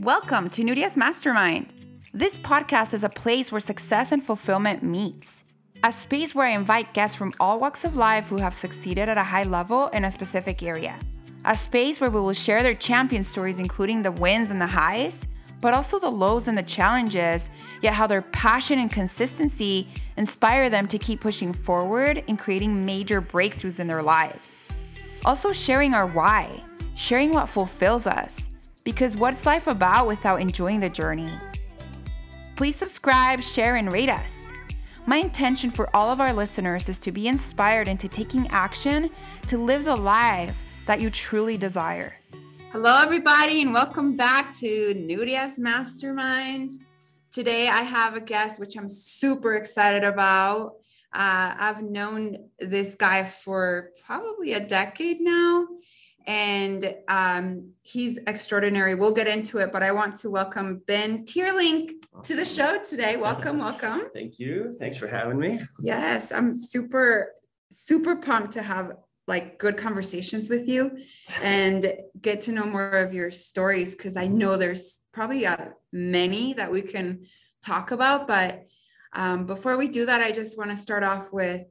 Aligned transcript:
Welcome 0.00 0.48
to 0.50 0.62
Nuria's 0.62 0.96
Mastermind. 0.96 1.74
This 2.14 2.38
podcast 2.38 2.94
is 2.94 3.02
a 3.02 3.08
place 3.08 3.50
where 3.50 3.60
success 3.60 4.12
and 4.12 4.22
fulfillment 4.22 4.84
meets. 4.84 5.42
A 5.82 5.90
space 5.90 6.36
where 6.36 6.46
I 6.46 6.50
invite 6.50 6.94
guests 6.94 7.16
from 7.16 7.32
all 7.40 7.58
walks 7.58 7.82
of 7.82 7.96
life 7.96 8.28
who 8.28 8.36
have 8.36 8.54
succeeded 8.54 9.08
at 9.08 9.18
a 9.18 9.24
high 9.24 9.42
level 9.42 9.88
in 9.88 10.04
a 10.04 10.10
specific 10.12 10.62
area. 10.62 11.00
A 11.44 11.56
space 11.56 12.00
where 12.00 12.10
we 12.10 12.20
will 12.20 12.32
share 12.32 12.62
their 12.62 12.76
champion 12.76 13.24
stories, 13.24 13.58
including 13.58 14.02
the 14.02 14.12
wins 14.12 14.52
and 14.52 14.60
the 14.60 14.68
highs, 14.68 15.26
but 15.60 15.74
also 15.74 15.98
the 15.98 16.08
lows 16.08 16.46
and 16.46 16.56
the 16.56 16.62
challenges, 16.62 17.50
yet 17.82 17.94
how 17.94 18.06
their 18.06 18.22
passion 18.22 18.78
and 18.78 18.92
consistency 18.92 19.88
inspire 20.16 20.70
them 20.70 20.86
to 20.86 20.98
keep 20.98 21.20
pushing 21.20 21.52
forward 21.52 22.22
and 22.28 22.38
creating 22.38 22.86
major 22.86 23.20
breakthroughs 23.20 23.80
in 23.80 23.88
their 23.88 24.04
lives. 24.04 24.62
Also, 25.24 25.50
sharing 25.50 25.92
our 25.92 26.06
why, 26.06 26.62
sharing 26.94 27.32
what 27.32 27.48
fulfills 27.48 28.06
us, 28.06 28.48
because 28.88 29.18
what's 29.18 29.44
life 29.44 29.66
about 29.66 30.06
without 30.06 30.40
enjoying 30.40 30.80
the 30.80 30.88
journey? 30.88 31.30
Please 32.56 32.74
subscribe, 32.74 33.42
share, 33.42 33.76
and 33.76 33.92
rate 33.92 34.08
us. 34.08 34.50
My 35.04 35.18
intention 35.18 35.68
for 35.68 35.94
all 35.94 36.10
of 36.10 36.22
our 36.22 36.32
listeners 36.32 36.88
is 36.88 36.98
to 37.00 37.12
be 37.12 37.28
inspired 37.28 37.86
into 37.86 38.08
taking 38.08 38.48
action 38.48 39.10
to 39.46 39.58
live 39.58 39.84
the 39.84 39.94
life 39.94 40.64
that 40.86 41.02
you 41.02 41.10
truly 41.10 41.58
desire. 41.58 42.14
Hello, 42.72 42.98
everybody, 43.02 43.60
and 43.60 43.74
welcome 43.74 44.16
back 44.16 44.56
to 44.60 44.94
Nuria's 44.96 45.58
Mastermind. 45.58 46.72
Today, 47.30 47.68
I 47.68 47.82
have 47.82 48.16
a 48.16 48.20
guest 48.20 48.58
which 48.58 48.74
I'm 48.78 48.88
super 48.88 49.56
excited 49.56 50.02
about. 50.02 50.76
Uh, 51.12 51.52
I've 51.58 51.82
known 51.82 52.48
this 52.58 52.94
guy 52.94 53.24
for 53.24 53.90
probably 54.06 54.54
a 54.54 54.66
decade 54.66 55.20
now, 55.20 55.66
and 56.28 56.94
um, 57.08 57.70
he's 57.80 58.18
extraordinary. 58.26 58.94
We'll 58.94 59.14
get 59.14 59.26
into 59.26 59.58
it, 59.58 59.72
but 59.72 59.82
I 59.82 59.92
want 59.92 60.14
to 60.16 60.30
welcome 60.30 60.82
Ben 60.86 61.24
Teerlink 61.24 61.92
to 62.24 62.36
the 62.36 62.44
show 62.44 62.78
today. 62.82 63.16
Welcome, 63.16 63.58
welcome. 63.58 64.02
Thank 64.12 64.38
you. 64.38 64.76
Thanks 64.78 64.98
for 64.98 65.08
having 65.08 65.38
me. 65.38 65.58
Yes, 65.80 66.30
I'm 66.30 66.54
super, 66.54 67.32
super 67.70 68.16
pumped 68.16 68.52
to 68.52 68.62
have 68.62 68.92
like 69.26 69.58
good 69.58 69.78
conversations 69.78 70.50
with 70.50 70.68
you 70.68 70.98
and 71.42 71.94
get 72.20 72.42
to 72.42 72.52
know 72.52 72.64
more 72.64 72.90
of 72.90 73.14
your 73.14 73.30
stories 73.30 73.94
because 73.94 74.18
I 74.18 74.26
know 74.26 74.58
there's 74.58 74.98
probably 75.14 75.46
uh, 75.46 75.68
many 75.94 76.52
that 76.54 76.70
we 76.70 76.82
can 76.82 77.24
talk 77.64 77.90
about. 77.90 78.28
But 78.28 78.66
um, 79.14 79.46
before 79.46 79.78
we 79.78 79.88
do 79.88 80.04
that, 80.04 80.20
I 80.20 80.30
just 80.30 80.58
want 80.58 80.70
to 80.72 80.76
start 80.76 81.04
off 81.04 81.32
with 81.32 81.62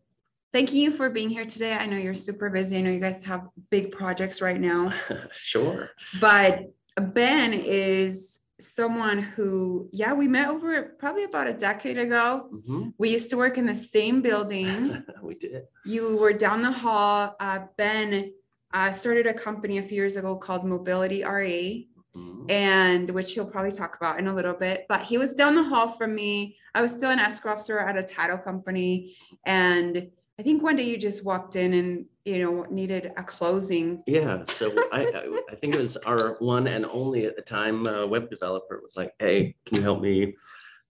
thanking 0.54 0.82
you 0.82 0.92
for 0.92 1.10
being 1.10 1.30
here 1.30 1.46
today. 1.46 1.74
I 1.74 1.86
know 1.86 1.98
you're 1.98 2.16
super 2.16 2.50
busy. 2.50 2.78
I 2.78 2.82
know 2.82 2.92
you 2.92 3.00
guys 3.00 3.24
have 3.26 3.48
big 3.70 3.92
projects 3.92 4.42
right 4.42 4.60
now. 4.60 4.94
sure. 5.32 5.90
But 6.20 6.72
Ben 7.00 7.54
is 7.54 8.40
someone 8.60 9.20
who, 9.20 9.90
yeah, 9.92 10.14
we 10.14 10.28
met 10.28 10.50
over 10.50 10.96
probably 11.00 11.24
about 11.24 11.48
a 11.48 11.54
decade 11.54 11.98
ago. 11.98 12.50
Mm-hmm. 12.52 12.90
We 12.98 13.10
used 13.10 13.30
to 13.30 13.38
work 13.38 13.58
in 13.58 13.66
the 13.66 13.76
same 13.76 14.22
building. 14.22 15.04
we 15.22 15.36
did. 15.36 15.64
You 15.86 16.18
were 16.18 16.34
down 16.34 16.62
the 16.62 16.72
hall. 16.72 17.36
Uh, 17.40 17.60
ben 17.78 18.34
uh, 18.74 18.92
started 18.92 19.28
a 19.28 19.34
company 19.34 19.78
a 19.78 19.84
few 19.84 19.96
years 19.96 20.16
ago 20.16 20.36
called 20.36 20.66
Mobility 20.66 21.24
RE. 21.24 21.88
Mm-hmm. 22.16 22.50
And 22.50 23.10
which 23.12 23.34
he'll 23.34 23.46
probably 23.46 23.72
talk 23.72 23.96
about 23.98 24.18
in 24.18 24.28
a 24.28 24.34
little 24.34 24.56
bit, 24.56 24.86
but 24.90 25.04
he 25.04 25.20
was 25.20 25.36
down 25.36 25.54
the 25.54 25.64
hall 25.64 25.88
from 25.88 26.16
me. 26.16 26.58
I 26.74 26.82
was 26.82 26.92
still 26.92 27.12
an 27.12 27.20
escrow 27.20 27.52
officer 27.52 27.78
at 27.78 27.96
a 27.96 28.02
title 28.02 28.40
company, 28.40 29.16
and 29.46 30.10
I 30.40 30.44
think 30.44 30.62
one 30.62 30.76
day 30.76 30.84
you 30.84 30.98
just 30.98 31.26
walked 31.26 31.56
in 31.56 31.74
and 31.74 32.06
you 32.24 32.40
know 32.40 32.66
needed 32.70 33.12
a 33.18 33.24
closing. 33.24 34.04
Yeah, 34.06 34.44
so 34.48 34.72
I 34.92 35.08
I 35.52 35.56
think 35.56 35.74
it 35.74 35.80
was 35.80 35.98
our 35.98 36.36
one 36.40 36.68
and 36.68 36.86
only 36.86 37.26
at 37.26 37.36
the 37.36 37.42
time 37.42 37.88
uh, 37.88 38.06
web 38.06 38.30
developer 38.30 38.80
was 38.84 38.96
like, 38.96 39.14
hey, 39.20 39.56
can 39.66 39.78
you 39.78 39.84
help 39.84 40.02
me? 40.02 40.36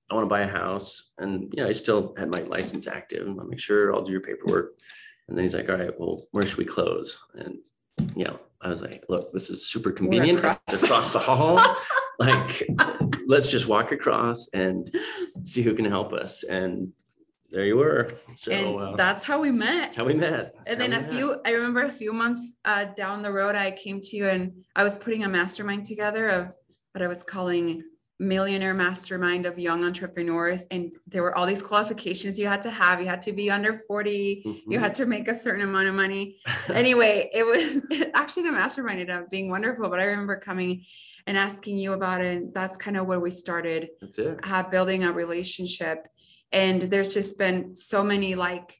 I 0.09 0.15
want 0.15 0.25
to 0.25 0.29
buy 0.29 0.41
a 0.41 0.47
house, 0.47 1.11
and 1.17 1.51
you 1.53 1.63
know 1.63 1.69
I 1.69 1.71
still 1.71 2.13
had 2.17 2.31
my 2.31 2.41
license 2.41 2.87
active. 2.87 3.27
I'll 3.27 3.45
make 3.45 3.59
sure 3.59 3.93
I'll 3.93 4.03
do 4.03 4.11
your 4.11 4.21
paperwork. 4.21 4.77
And 5.27 5.37
then 5.37 5.43
he's 5.43 5.55
like, 5.55 5.69
all 5.69 5.75
right, 5.75 5.97
well, 5.99 6.25
where 6.31 6.45
should 6.45 6.57
we 6.57 6.65
close? 6.65 7.19
And 7.35 7.57
you 8.15 8.25
know, 8.25 8.39
I 8.61 8.69
was 8.69 8.81
like, 8.81 9.05
look, 9.09 9.31
this 9.33 9.49
is 9.49 9.67
super 9.67 9.91
convenient 9.91 10.39
across. 10.39 10.83
across 10.83 11.13
the 11.13 11.19
hall. 11.19 11.59
like, 12.19 12.63
let's 13.27 13.51
just 13.51 13.67
walk 13.67 13.91
across 13.91 14.47
and 14.49 14.93
see 15.43 15.61
who 15.61 15.73
can 15.73 15.85
help 15.85 16.13
us. 16.13 16.43
And 16.43 16.91
there 17.51 17.65
you 17.65 17.77
were. 17.77 18.09
So 18.35 18.51
and 18.51 18.79
uh, 18.79 18.95
that's 18.95 19.23
how 19.23 19.39
we 19.39 19.51
met. 19.51 19.83
That's 19.83 19.95
how 19.97 20.05
we 20.05 20.13
met. 20.13 20.55
And 20.65 20.79
then 20.79 20.93
a 20.93 21.01
met. 21.01 21.11
few, 21.11 21.41
I 21.45 21.51
remember 21.51 21.83
a 21.83 21.91
few 21.91 22.13
months 22.13 22.55
uh, 22.65 22.85
down 22.95 23.21
the 23.21 23.31
road, 23.31 23.55
I 23.55 23.71
came 23.71 23.99
to 23.99 24.17
you 24.17 24.27
and 24.27 24.51
I 24.75 24.83
was 24.83 24.97
putting 24.97 25.23
a 25.23 25.29
mastermind 25.29 25.85
together 25.85 26.29
of 26.29 26.51
what 26.93 27.03
I 27.03 27.07
was 27.07 27.23
calling 27.23 27.83
millionaire 28.19 28.73
mastermind 28.73 29.45
of 29.45 29.59
young 29.59 29.85
entrepreneurs 29.85 30.65
and 30.71 30.91
there 31.05 31.21
were 31.21 31.37
all 31.37 31.45
these 31.45 31.61
qualifications 31.61 32.39
you 32.39 32.47
had 32.47 32.63
to 32.63 32.71
have 32.71 32.99
you 32.99 33.05
had 33.05 33.21
to 33.21 33.31
be 33.31 33.51
under 33.51 33.77
40 33.87 34.43
mm-hmm. 34.43 34.71
you 34.71 34.79
had 34.79 34.95
to 34.95 35.05
make 35.05 35.27
a 35.27 35.35
certain 35.35 35.61
amount 35.61 35.87
of 35.87 35.93
money 35.93 36.39
anyway 36.69 37.29
it 37.31 37.43
was 37.43 37.85
actually 38.15 38.41
the 38.41 38.51
mastermind 38.51 38.99
ended 38.99 39.15
up 39.15 39.29
being 39.29 39.51
wonderful 39.51 39.87
but 39.87 39.99
i 39.99 40.03
remember 40.03 40.35
coming 40.35 40.83
and 41.27 41.37
asking 41.37 41.77
you 41.77 41.93
about 41.93 42.19
it 42.21 42.37
and 42.37 42.51
that's 42.55 42.75
kind 42.75 42.97
of 42.97 43.05
where 43.05 43.19
we 43.19 43.29
started 43.29 43.89
that's 44.01 44.17
it 44.17 44.39
uh, 44.41 44.63
building 44.63 45.03
a 45.03 45.11
relationship 45.11 46.07
and 46.51 46.81
there's 46.81 47.13
just 47.13 47.37
been 47.37 47.75
so 47.75 48.03
many 48.03 48.35
like 48.35 48.79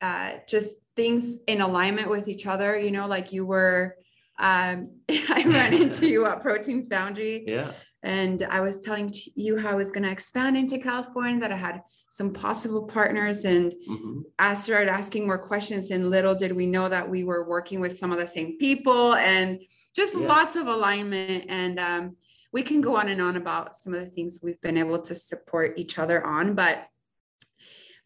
uh, 0.00 0.32
just 0.46 0.76
things 0.96 1.38
in 1.46 1.60
alignment 1.60 2.10
with 2.10 2.28
each 2.28 2.46
other 2.46 2.78
you 2.78 2.90
know 2.90 3.06
like 3.06 3.32
you 3.32 3.46
were 3.46 3.96
um, 4.38 4.90
i 5.10 5.42
ran 5.46 5.74
into 5.74 6.08
you 6.08 6.26
at 6.26 6.42
protein 6.42 6.88
foundry 6.88 7.44
yeah 7.46 7.72
and 8.02 8.42
i 8.50 8.60
was 8.60 8.80
telling 8.80 9.12
you 9.34 9.56
how 9.56 9.70
i 9.70 9.74
was 9.74 9.90
going 9.90 10.02
to 10.04 10.10
expand 10.10 10.56
into 10.56 10.78
california 10.78 11.40
that 11.40 11.52
i 11.52 11.56
had 11.56 11.80
some 12.10 12.32
possible 12.32 12.84
partners 12.84 13.44
and 13.44 13.72
mm-hmm. 13.88 14.20
i 14.38 14.54
started 14.54 14.88
asking 14.88 15.26
more 15.26 15.38
questions 15.38 15.90
and 15.90 16.10
little 16.10 16.34
did 16.34 16.52
we 16.52 16.66
know 16.66 16.88
that 16.88 17.08
we 17.08 17.24
were 17.24 17.48
working 17.48 17.80
with 17.80 17.96
some 17.96 18.12
of 18.12 18.18
the 18.18 18.26
same 18.26 18.56
people 18.58 19.14
and 19.14 19.60
just 19.96 20.14
yeah. 20.14 20.26
lots 20.26 20.56
of 20.56 20.66
alignment 20.66 21.44
and 21.48 21.78
um, 21.78 22.16
we 22.54 22.62
can 22.62 22.80
go 22.80 22.94
on 22.96 23.08
and 23.08 23.20
on 23.20 23.34
about 23.34 23.74
some 23.74 23.92
of 23.92 24.00
the 24.00 24.06
things 24.06 24.38
we've 24.40 24.60
been 24.60 24.78
able 24.78 25.00
to 25.00 25.12
support 25.12 25.76
each 25.76 25.98
other 25.98 26.24
on, 26.24 26.54
but 26.54 26.86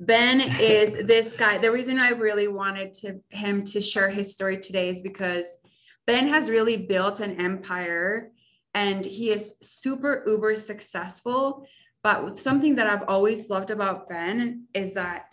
Ben 0.00 0.40
is 0.40 0.94
this 1.06 1.36
guy. 1.36 1.58
The 1.58 1.70
reason 1.70 1.98
I 1.98 2.10
really 2.10 2.48
wanted 2.48 2.94
to 2.94 3.20
him 3.28 3.62
to 3.64 3.80
share 3.82 4.08
his 4.08 4.32
story 4.32 4.56
today 4.56 4.88
is 4.88 5.02
because 5.02 5.58
Ben 6.06 6.26
has 6.28 6.48
really 6.48 6.78
built 6.78 7.20
an 7.20 7.38
empire 7.38 8.30
and 8.72 9.04
he 9.04 9.30
is 9.30 9.56
super 9.62 10.24
uber 10.26 10.56
successful. 10.56 11.66
But 12.02 12.38
something 12.38 12.76
that 12.76 12.88
I've 12.88 13.06
always 13.06 13.50
loved 13.50 13.70
about 13.70 14.08
Ben 14.08 14.64
is 14.72 14.94
that 14.94 15.27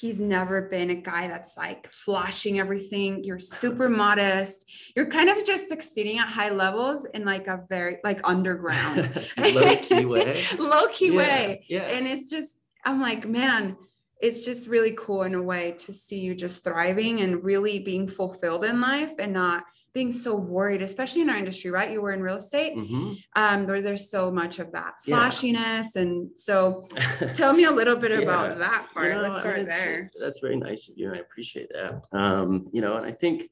he's 0.00 0.20
never 0.20 0.62
been 0.62 0.90
a 0.90 0.94
guy 0.94 1.28
that's 1.28 1.56
like 1.58 1.92
flashing 1.92 2.58
everything. 2.58 3.22
You're 3.22 3.38
super 3.38 3.88
modest. 3.88 4.64
You're 4.96 5.10
kind 5.10 5.28
of 5.28 5.44
just 5.44 5.68
succeeding 5.68 6.18
at 6.18 6.26
high 6.26 6.48
levels 6.48 7.04
in 7.12 7.24
like 7.26 7.48
a 7.48 7.64
very 7.68 7.98
like 8.02 8.20
underground, 8.24 9.10
low 9.36 9.76
key 9.76 10.04
way. 10.06 10.42
low 10.58 10.86
key 10.88 11.08
yeah, 11.08 11.16
way. 11.16 11.64
Yeah. 11.68 11.82
And 11.82 12.06
it's 12.06 12.30
just, 12.30 12.60
I'm 12.84 13.00
like, 13.00 13.28
man, 13.28 13.76
it's 14.22 14.44
just 14.44 14.68
really 14.68 14.94
cool 14.98 15.24
in 15.24 15.34
a 15.34 15.42
way 15.42 15.72
to 15.78 15.92
see 15.92 16.18
you 16.18 16.34
just 16.34 16.64
thriving 16.64 17.20
and 17.20 17.44
really 17.44 17.78
being 17.78 18.08
fulfilled 18.08 18.64
in 18.64 18.80
life 18.80 19.12
and 19.18 19.34
not 19.34 19.64
being 19.92 20.12
so 20.12 20.34
worried, 20.34 20.82
especially 20.82 21.22
in 21.22 21.30
our 21.30 21.36
industry, 21.36 21.70
right? 21.70 21.90
You 21.90 22.00
were 22.00 22.12
in 22.12 22.22
real 22.22 22.36
estate, 22.36 22.76
mm-hmm. 22.76 23.14
um, 23.34 23.66
where 23.66 23.82
there's 23.82 24.10
so 24.10 24.30
much 24.30 24.58
of 24.58 24.70
that 24.72 24.94
flashiness. 25.04 25.92
Yeah. 25.94 26.02
And 26.02 26.30
so 26.36 26.86
tell 27.34 27.52
me 27.52 27.64
a 27.64 27.70
little 27.70 27.96
bit 27.96 28.12
yeah. 28.12 28.18
about 28.18 28.58
that 28.58 28.86
part. 28.94 29.08
You 29.08 29.14
know, 29.14 29.22
Let's 29.22 29.40
start 29.40 29.56
I 29.56 29.58
mean, 29.58 29.66
there. 29.66 30.10
That's 30.20 30.40
very 30.40 30.56
nice 30.56 30.88
of 30.88 30.96
you. 30.96 31.08
And 31.08 31.16
I 31.16 31.20
appreciate 31.20 31.70
that. 31.72 32.02
Um, 32.12 32.68
you 32.72 32.80
know, 32.80 32.96
and 32.96 33.06
I 33.06 33.10
think 33.10 33.50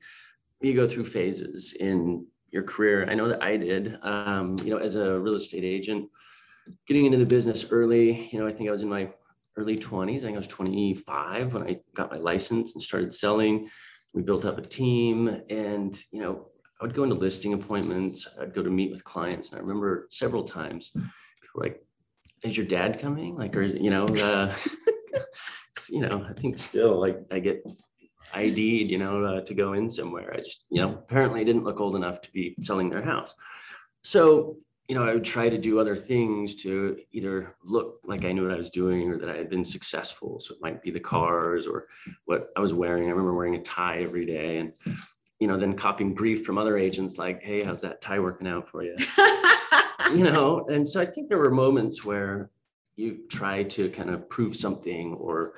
you 0.60 0.74
go 0.74 0.86
through 0.86 1.06
phases 1.06 1.74
in 1.74 2.26
your 2.50 2.62
career. 2.62 3.08
I 3.08 3.14
know 3.14 3.28
that 3.28 3.42
I 3.42 3.56
did, 3.56 3.98
um, 4.02 4.56
you 4.62 4.70
know, 4.70 4.78
as 4.78 4.96
a 4.96 5.18
real 5.18 5.34
estate 5.34 5.64
agent, 5.64 6.08
getting 6.86 7.04
into 7.04 7.18
the 7.18 7.26
business 7.26 7.66
early, 7.70 8.28
you 8.30 8.38
know, 8.38 8.46
I 8.46 8.52
think 8.52 8.68
I 8.68 8.72
was 8.72 8.82
in 8.82 8.88
my 8.88 9.08
early 9.56 9.76
20s. 9.76 10.18
I 10.18 10.20
think 10.20 10.34
I 10.34 10.38
was 10.38 10.48
25 10.48 11.54
when 11.54 11.62
I 11.64 11.80
got 11.94 12.10
my 12.10 12.18
license 12.18 12.74
and 12.74 12.82
started 12.82 13.12
selling 13.12 13.68
we 14.14 14.22
built 14.22 14.44
up 14.44 14.58
a 14.58 14.62
team 14.62 15.42
and 15.50 16.02
you 16.10 16.20
know 16.20 16.46
i 16.80 16.84
would 16.84 16.94
go 16.94 17.02
into 17.02 17.14
listing 17.14 17.54
appointments 17.54 18.26
i'd 18.40 18.54
go 18.54 18.62
to 18.62 18.70
meet 18.70 18.90
with 18.90 19.04
clients 19.04 19.50
and 19.50 19.58
i 19.58 19.62
remember 19.62 20.06
several 20.10 20.42
times 20.42 20.92
like 21.54 21.82
is 22.42 22.56
your 22.56 22.66
dad 22.66 22.98
coming 23.00 23.36
like 23.36 23.54
or 23.56 23.62
is 23.62 23.74
you 23.74 23.90
know 23.90 24.06
uh, 24.06 24.52
you 25.90 26.00
know 26.00 26.24
i 26.28 26.32
think 26.34 26.58
still 26.58 27.00
like 27.00 27.18
i 27.30 27.38
get 27.38 27.62
ID'd, 28.34 28.90
you 28.90 28.98
know, 28.98 29.24
uh, 29.24 29.40
to 29.42 29.54
go 29.54 29.72
in 29.72 29.88
somewhere. 29.88 30.34
I 30.34 30.38
just, 30.38 30.64
you 30.70 30.80
know, 30.80 30.90
apparently 30.90 31.44
didn't 31.44 31.64
look 31.64 31.80
old 31.80 31.96
enough 31.96 32.20
to 32.22 32.32
be 32.32 32.54
selling 32.60 32.90
their 32.90 33.02
house. 33.02 33.34
So, 34.02 34.58
you 34.88 34.94
know, 34.94 35.06
I 35.06 35.12
would 35.12 35.24
try 35.24 35.50
to 35.50 35.58
do 35.58 35.78
other 35.78 35.94
things 35.94 36.54
to 36.56 36.98
either 37.12 37.54
look 37.62 38.00
like 38.04 38.24
I 38.24 38.32
knew 38.32 38.44
what 38.44 38.54
I 38.54 38.58
was 38.58 38.70
doing 38.70 39.10
or 39.10 39.18
that 39.18 39.28
I 39.28 39.36
had 39.36 39.50
been 39.50 39.64
successful. 39.64 40.40
So 40.40 40.54
it 40.54 40.62
might 40.62 40.82
be 40.82 40.90
the 40.90 40.98
cars 40.98 41.66
or 41.66 41.88
what 42.24 42.48
I 42.56 42.60
was 42.60 42.72
wearing. 42.72 43.04
I 43.04 43.10
remember 43.10 43.34
wearing 43.34 43.56
a 43.56 43.62
tie 43.62 44.02
every 44.02 44.24
day 44.24 44.58
and, 44.58 44.72
you 45.40 45.46
know, 45.46 45.58
then 45.58 45.74
copying 45.74 46.14
grief 46.14 46.46
from 46.46 46.56
other 46.56 46.78
agents 46.78 47.18
like, 47.18 47.42
hey, 47.42 47.62
how's 47.62 47.82
that 47.82 48.00
tie 48.00 48.18
working 48.18 48.48
out 48.48 48.66
for 48.66 48.82
you? 48.82 48.96
you 50.14 50.24
know, 50.24 50.66
and 50.68 50.88
so 50.88 51.02
I 51.02 51.06
think 51.06 51.28
there 51.28 51.38
were 51.38 51.50
moments 51.50 52.02
where 52.02 52.50
you 52.96 53.20
try 53.28 53.64
to 53.64 53.90
kind 53.90 54.08
of 54.08 54.26
prove 54.30 54.56
something 54.56 55.12
or 55.14 55.52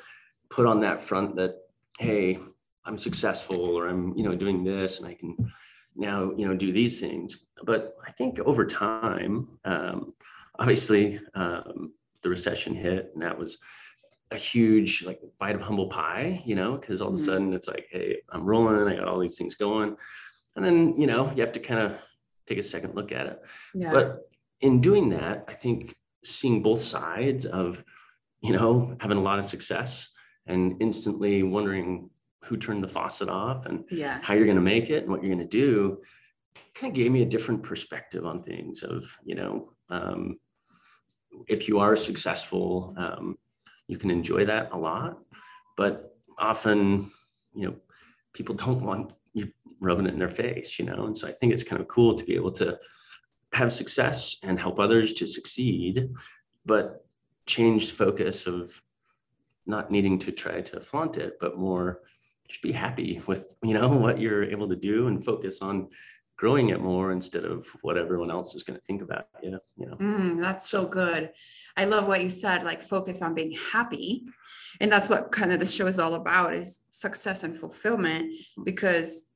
put 0.50 0.66
on 0.66 0.80
that 0.80 1.00
front 1.00 1.36
that, 1.36 1.54
hey, 2.00 2.40
I'm 2.84 2.98
successful 2.98 3.60
or 3.60 3.86
I'm, 3.86 4.12
you 4.16 4.24
know, 4.24 4.34
doing 4.34 4.64
this 4.64 4.98
and 4.98 5.06
I 5.06 5.14
can 5.14 5.36
now, 5.96 6.32
you 6.36 6.46
know, 6.46 6.54
do 6.54 6.72
these 6.72 7.00
things. 7.00 7.44
But 7.62 7.96
I 8.06 8.12
think 8.12 8.38
over 8.40 8.66
time, 8.66 9.48
um, 9.64 10.14
obviously, 10.58 11.20
um, 11.34 11.92
the 12.22 12.28
recession 12.28 12.74
hit 12.74 13.10
and 13.14 13.22
that 13.22 13.38
was 13.38 13.58
a 14.30 14.36
huge 14.36 15.02
like 15.04 15.20
bite 15.38 15.54
of 15.54 15.62
humble 15.62 15.88
pie, 15.88 16.42
you 16.44 16.54
know, 16.54 16.76
because 16.76 17.00
all 17.00 17.08
of 17.08 17.14
a 17.14 17.16
mm-hmm. 17.16 17.26
sudden 17.26 17.52
it's 17.52 17.66
like, 17.66 17.86
hey, 17.90 18.18
I'm 18.28 18.44
rolling, 18.44 18.88
I 18.88 18.96
got 18.96 19.08
all 19.08 19.18
these 19.18 19.36
things 19.36 19.54
going. 19.56 19.96
And 20.56 20.64
then, 20.64 20.98
you 21.00 21.06
know, 21.06 21.32
you 21.34 21.40
have 21.42 21.52
to 21.52 21.60
kind 21.60 21.80
of 21.80 22.00
take 22.46 22.58
a 22.58 22.62
second 22.62 22.94
look 22.94 23.12
at 23.12 23.26
it. 23.26 23.40
Yeah. 23.74 23.90
But 23.90 24.30
in 24.60 24.80
doing 24.80 25.10
that, 25.10 25.44
I 25.48 25.54
think 25.54 25.96
seeing 26.24 26.62
both 26.62 26.82
sides 26.82 27.46
of, 27.46 27.82
you 28.40 28.52
know, 28.52 28.96
having 29.00 29.18
a 29.18 29.22
lot 29.22 29.38
of 29.38 29.44
success 29.44 30.10
and 30.46 30.76
instantly 30.80 31.42
wondering 31.42 32.10
who 32.44 32.56
turned 32.56 32.82
the 32.82 32.88
faucet 32.88 33.28
off 33.28 33.66
and 33.66 33.84
yeah. 33.90 34.18
how 34.22 34.34
you're 34.34 34.46
going 34.46 34.56
to 34.56 34.62
make 34.62 34.90
it 34.90 35.02
and 35.02 35.10
what 35.10 35.22
you're 35.22 35.34
going 35.34 35.46
to 35.46 35.56
do 35.58 36.00
kind 36.74 36.90
of 36.90 36.96
gave 36.96 37.10
me 37.10 37.22
a 37.22 37.26
different 37.26 37.62
perspective 37.62 38.24
on 38.24 38.42
things 38.42 38.82
of, 38.82 39.04
you 39.24 39.34
know, 39.34 39.72
um, 39.90 40.38
if 41.48 41.68
you 41.68 41.78
are 41.78 41.96
successful, 41.96 42.94
um, 42.96 43.36
you 43.86 43.98
can 43.98 44.10
enjoy 44.10 44.44
that 44.44 44.70
a 44.72 44.78
lot, 44.78 45.18
but 45.76 46.16
often, 46.38 47.10
you 47.54 47.66
know, 47.66 47.74
people 48.32 48.54
don't 48.54 48.82
want 48.82 49.12
you 49.32 49.50
rubbing 49.80 50.06
it 50.06 50.12
in 50.12 50.18
their 50.18 50.28
face, 50.28 50.78
you 50.78 50.84
know? 50.84 51.06
And 51.06 51.16
so 51.16 51.28
I 51.28 51.32
think 51.32 51.52
it's 51.52 51.64
kind 51.64 51.80
of 51.80 51.88
cool 51.88 52.16
to 52.16 52.24
be 52.24 52.34
able 52.34 52.52
to 52.52 52.78
have 53.52 53.72
success 53.72 54.38
and 54.42 54.58
help 54.58 54.78
others 54.78 55.12
to 55.14 55.26
succeed, 55.26 56.08
but 56.64 57.04
change 57.46 57.92
focus 57.92 58.46
of 58.46 58.80
not 59.66 59.90
needing 59.90 60.18
to 60.20 60.32
try 60.32 60.60
to 60.60 60.80
flaunt 60.80 61.16
it, 61.16 61.36
but 61.40 61.58
more 61.58 62.00
just 62.50 62.62
be 62.62 62.72
happy 62.72 63.20
with, 63.26 63.56
you 63.62 63.74
know, 63.74 63.88
what 63.96 64.20
you're 64.20 64.44
able 64.44 64.68
to 64.68 64.76
do 64.76 65.06
and 65.06 65.24
focus 65.24 65.60
on 65.62 65.88
growing 66.36 66.70
it 66.70 66.80
more 66.80 67.12
instead 67.12 67.44
of 67.44 67.66
what 67.82 67.98
everyone 67.98 68.30
else 68.30 68.54
is 68.54 68.62
going 68.62 68.78
to 68.78 68.84
think 68.86 69.02
about 69.02 69.26
you. 69.42 69.58
You 69.76 69.86
know, 69.86 69.96
mm, 69.96 70.40
that's 70.40 70.68
so 70.68 70.86
good. 70.86 71.30
I 71.76 71.84
love 71.84 72.06
what 72.06 72.22
you 72.22 72.30
said. 72.30 72.62
Like 72.62 72.82
focus 72.82 73.22
on 73.22 73.34
being 73.34 73.56
happy, 73.72 74.24
and 74.80 74.90
that's 74.90 75.08
what 75.08 75.32
kind 75.32 75.52
of 75.52 75.60
the 75.60 75.66
show 75.66 75.86
is 75.86 75.98
all 75.98 76.14
about: 76.14 76.54
is 76.54 76.80
success 76.90 77.44
and 77.44 77.58
fulfillment. 77.58 78.32
Because 78.64 79.26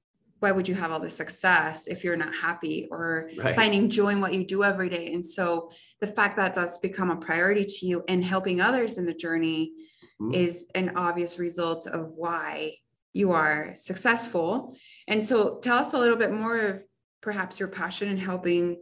why 0.41 0.51
would 0.51 0.69
you 0.69 0.75
have 0.75 0.93
all 0.93 1.01
the 1.01 1.11
success 1.11 1.87
if 1.87 2.05
you're 2.05 2.17
not 2.17 2.35
happy 2.35 2.87
or 2.91 3.31
right. 3.39 3.57
finding 3.57 3.89
joy 3.89 4.09
in 4.09 4.21
what 4.21 4.35
you 4.35 4.47
do 4.47 4.65
every 4.65 4.89
day? 4.89 5.13
And 5.13 5.25
so 5.25 5.71
the 6.01 6.07
fact 6.07 6.37
that 6.37 6.55
that's 6.55 6.79
become 6.79 7.11
a 7.11 7.17
priority 7.17 7.65
to 7.65 7.87
you 7.87 8.05
and 8.09 8.25
helping 8.25 8.61
others 8.61 8.99
in 8.99 9.07
the 9.07 9.15
journey 9.15 9.73
mm-hmm. 10.21 10.35
is 10.35 10.67
an 10.75 10.93
obvious 10.97 11.39
result 11.39 11.87
of 11.87 12.11
why 12.15 12.75
you 13.15 13.33
are 13.33 13.73
successful. 13.75 14.77
And 15.09 15.27
so 15.27 15.59
tell 15.63 15.79
us 15.79 15.95
a 15.95 15.99
little 15.99 16.17
bit 16.17 16.33
more 16.33 16.59
of 16.59 16.85
perhaps 17.23 17.59
your 17.59 17.71
passion 17.71 18.09
in 18.09 18.19
helping 18.19 18.77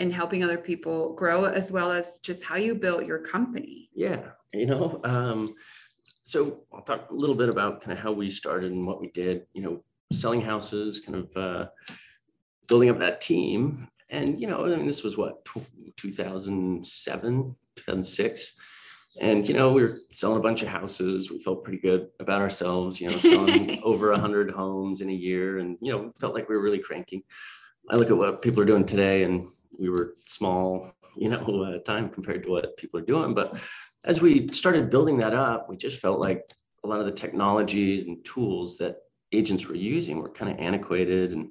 and 0.00 0.12
helping 0.12 0.42
other 0.42 0.58
people 0.58 1.14
grow 1.14 1.44
as 1.44 1.70
well 1.70 1.92
as 1.92 2.18
just 2.18 2.42
how 2.42 2.56
you 2.56 2.74
built 2.74 3.06
your 3.06 3.20
company. 3.20 3.90
Yeah 3.94 4.30
you 4.54 4.66
know 4.66 5.00
um, 5.04 5.48
so 6.22 6.60
i'll 6.72 6.82
talk 6.82 7.10
a 7.10 7.14
little 7.14 7.34
bit 7.34 7.48
about 7.48 7.80
kind 7.80 7.96
of 7.96 8.02
how 8.02 8.12
we 8.12 8.30
started 8.30 8.72
and 8.72 8.86
what 8.86 9.00
we 9.00 9.10
did 9.10 9.42
you 9.52 9.62
know 9.62 9.82
selling 10.12 10.40
houses 10.40 11.00
kind 11.00 11.18
of 11.18 11.36
uh, 11.36 11.66
building 12.68 12.88
up 12.88 13.00
that 13.00 13.20
team. 13.20 13.88
And 14.10 14.40
you 14.40 14.46
know 14.46 14.64
i 14.64 14.76
mean 14.76 14.86
this 14.86 15.02
was 15.02 15.16
what 15.16 15.44
2007 15.96 17.54
2006 17.76 18.54
and 19.20 19.46
you 19.48 19.54
know 19.54 19.72
we 19.72 19.82
were 19.82 19.96
selling 20.10 20.38
a 20.38 20.42
bunch 20.42 20.62
of 20.62 20.68
houses. 20.68 21.30
We 21.30 21.38
felt 21.38 21.64
pretty 21.64 21.78
good 21.78 22.08
about 22.20 22.40
ourselves 22.40 23.00
you 23.00 23.08
know 23.08 23.18
selling 23.18 23.80
over 23.84 24.10
100 24.10 24.50
homes 24.50 25.00
in 25.00 25.10
a 25.10 25.14
year. 25.14 25.58
And 25.58 25.76
you 25.80 25.92
know 25.92 26.12
felt 26.18 26.34
like 26.34 26.48
we 26.48 26.56
were 26.56 26.62
really 26.62 26.78
cranking. 26.78 27.22
I 27.90 27.96
look 27.96 28.10
at 28.10 28.16
what 28.16 28.42
people 28.42 28.62
are 28.62 28.66
doing 28.66 28.86
today, 28.86 29.24
and 29.24 29.44
we 29.78 29.88
were 29.88 30.14
small, 30.26 30.92
you 31.16 31.28
know, 31.28 31.44
uh, 31.62 31.78
time 31.80 32.08
compared 32.08 32.44
to 32.44 32.50
what 32.50 32.76
people 32.76 33.00
are 33.00 33.04
doing. 33.04 33.34
But 33.34 33.58
as 34.04 34.20
we 34.20 34.48
started 34.48 34.90
building 34.90 35.18
that 35.18 35.34
up, 35.34 35.68
we 35.68 35.76
just 35.76 36.00
felt 36.00 36.20
like 36.20 36.42
a 36.82 36.86
lot 36.86 37.00
of 37.00 37.06
the 37.06 37.12
technologies 37.12 38.06
and 38.06 38.24
tools 38.24 38.76
that 38.78 38.98
agents 39.32 39.66
were 39.66 39.74
using 39.74 40.18
were 40.20 40.28
kind 40.28 40.50
of 40.50 40.58
antiquated 40.58 41.32
and 41.32 41.50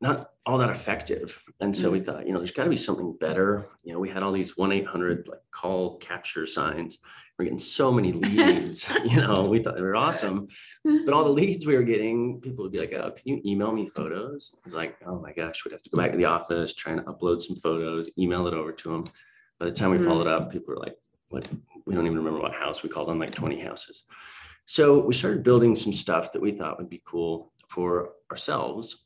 not 0.00 0.30
all 0.46 0.58
that 0.58 0.70
effective. 0.70 1.42
And 1.60 1.76
so 1.76 1.90
we 1.90 2.00
mm. 2.00 2.06
thought, 2.06 2.26
you 2.26 2.32
know, 2.32 2.38
there's 2.38 2.52
got 2.52 2.64
to 2.64 2.70
be 2.70 2.76
something 2.76 3.16
better. 3.18 3.66
You 3.82 3.92
know, 3.92 3.98
we 3.98 4.08
had 4.08 4.22
all 4.22 4.30
these 4.30 4.56
1 4.56 4.70
800 4.70 5.26
like 5.28 5.40
call 5.50 5.96
capture 5.96 6.46
signs. 6.46 6.98
We're 7.36 7.46
getting 7.46 7.58
so 7.58 7.90
many 7.90 8.12
leads, 8.12 8.88
you 9.04 9.20
know, 9.20 9.42
we 9.42 9.58
thought 9.58 9.74
they 9.74 9.82
were 9.82 9.96
awesome. 9.96 10.46
But 10.84 11.12
all 11.12 11.24
the 11.24 11.30
leads 11.40 11.66
we 11.66 11.74
were 11.74 11.82
getting, 11.82 12.40
people 12.40 12.62
would 12.62 12.72
be 12.72 12.78
like, 12.78 12.92
oh, 12.92 13.10
can 13.10 13.22
you 13.24 13.42
email 13.44 13.72
me 13.72 13.88
photos? 13.88 14.54
It's 14.64 14.74
like, 14.74 14.96
oh 15.04 15.18
my 15.18 15.32
gosh, 15.32 15.64
we'd 15.64 15.72
have 15.72 15.82
to 15.82 15.90
go 15.90 16.00
back 16.00 16.12
to 16.12 16.16
the 16.16 16.26
office, 16.26 16.74
trying 16.74 16.98
to 16.98 17.02
upload 17.02 17.40
some 17.40 17.56
photos, 17.56 18.08
email 18.16 18.46
it 18.46 18.54
over 18.54 18.70
to 18.70 18.88
them. 18.88 19.04
By 19.58 19.66
the 19.66 19.72
time 19.72 19.90
we 19.90 19.96
mm-hmm. 19.96 20.06
followed 20.06 20.28
up, 20.28 20.52
people 20.52 20.74
were 20.74 20.80
like, 20.80 20.96
what? 21.30 21.48
We 21.86 21.94
don't 21.94 22.06
even 22.06 22.18
remember 22.18 22.40
what 22.40 22.54
house 22.54 22.82
we 22.82 22.88
called 22.88 23.08
on 23.08 23.18
like 23.18 23.34
20 23.34 23.60
houses. 23.60 24.04
So 24.66 25.00
we 25.04 25.14
started 25.14 25.42
building 25.42 25.74
some 25.74 25.92
stuff 25.92 26.32
that 26.32 26.42
we 26.42 26.52
thought 26.52 26.78
would 26.78 26.90
be 26.90 27.02
cool 27.04 27.52
for 27.68 28.10
ourselves 28.30 29.05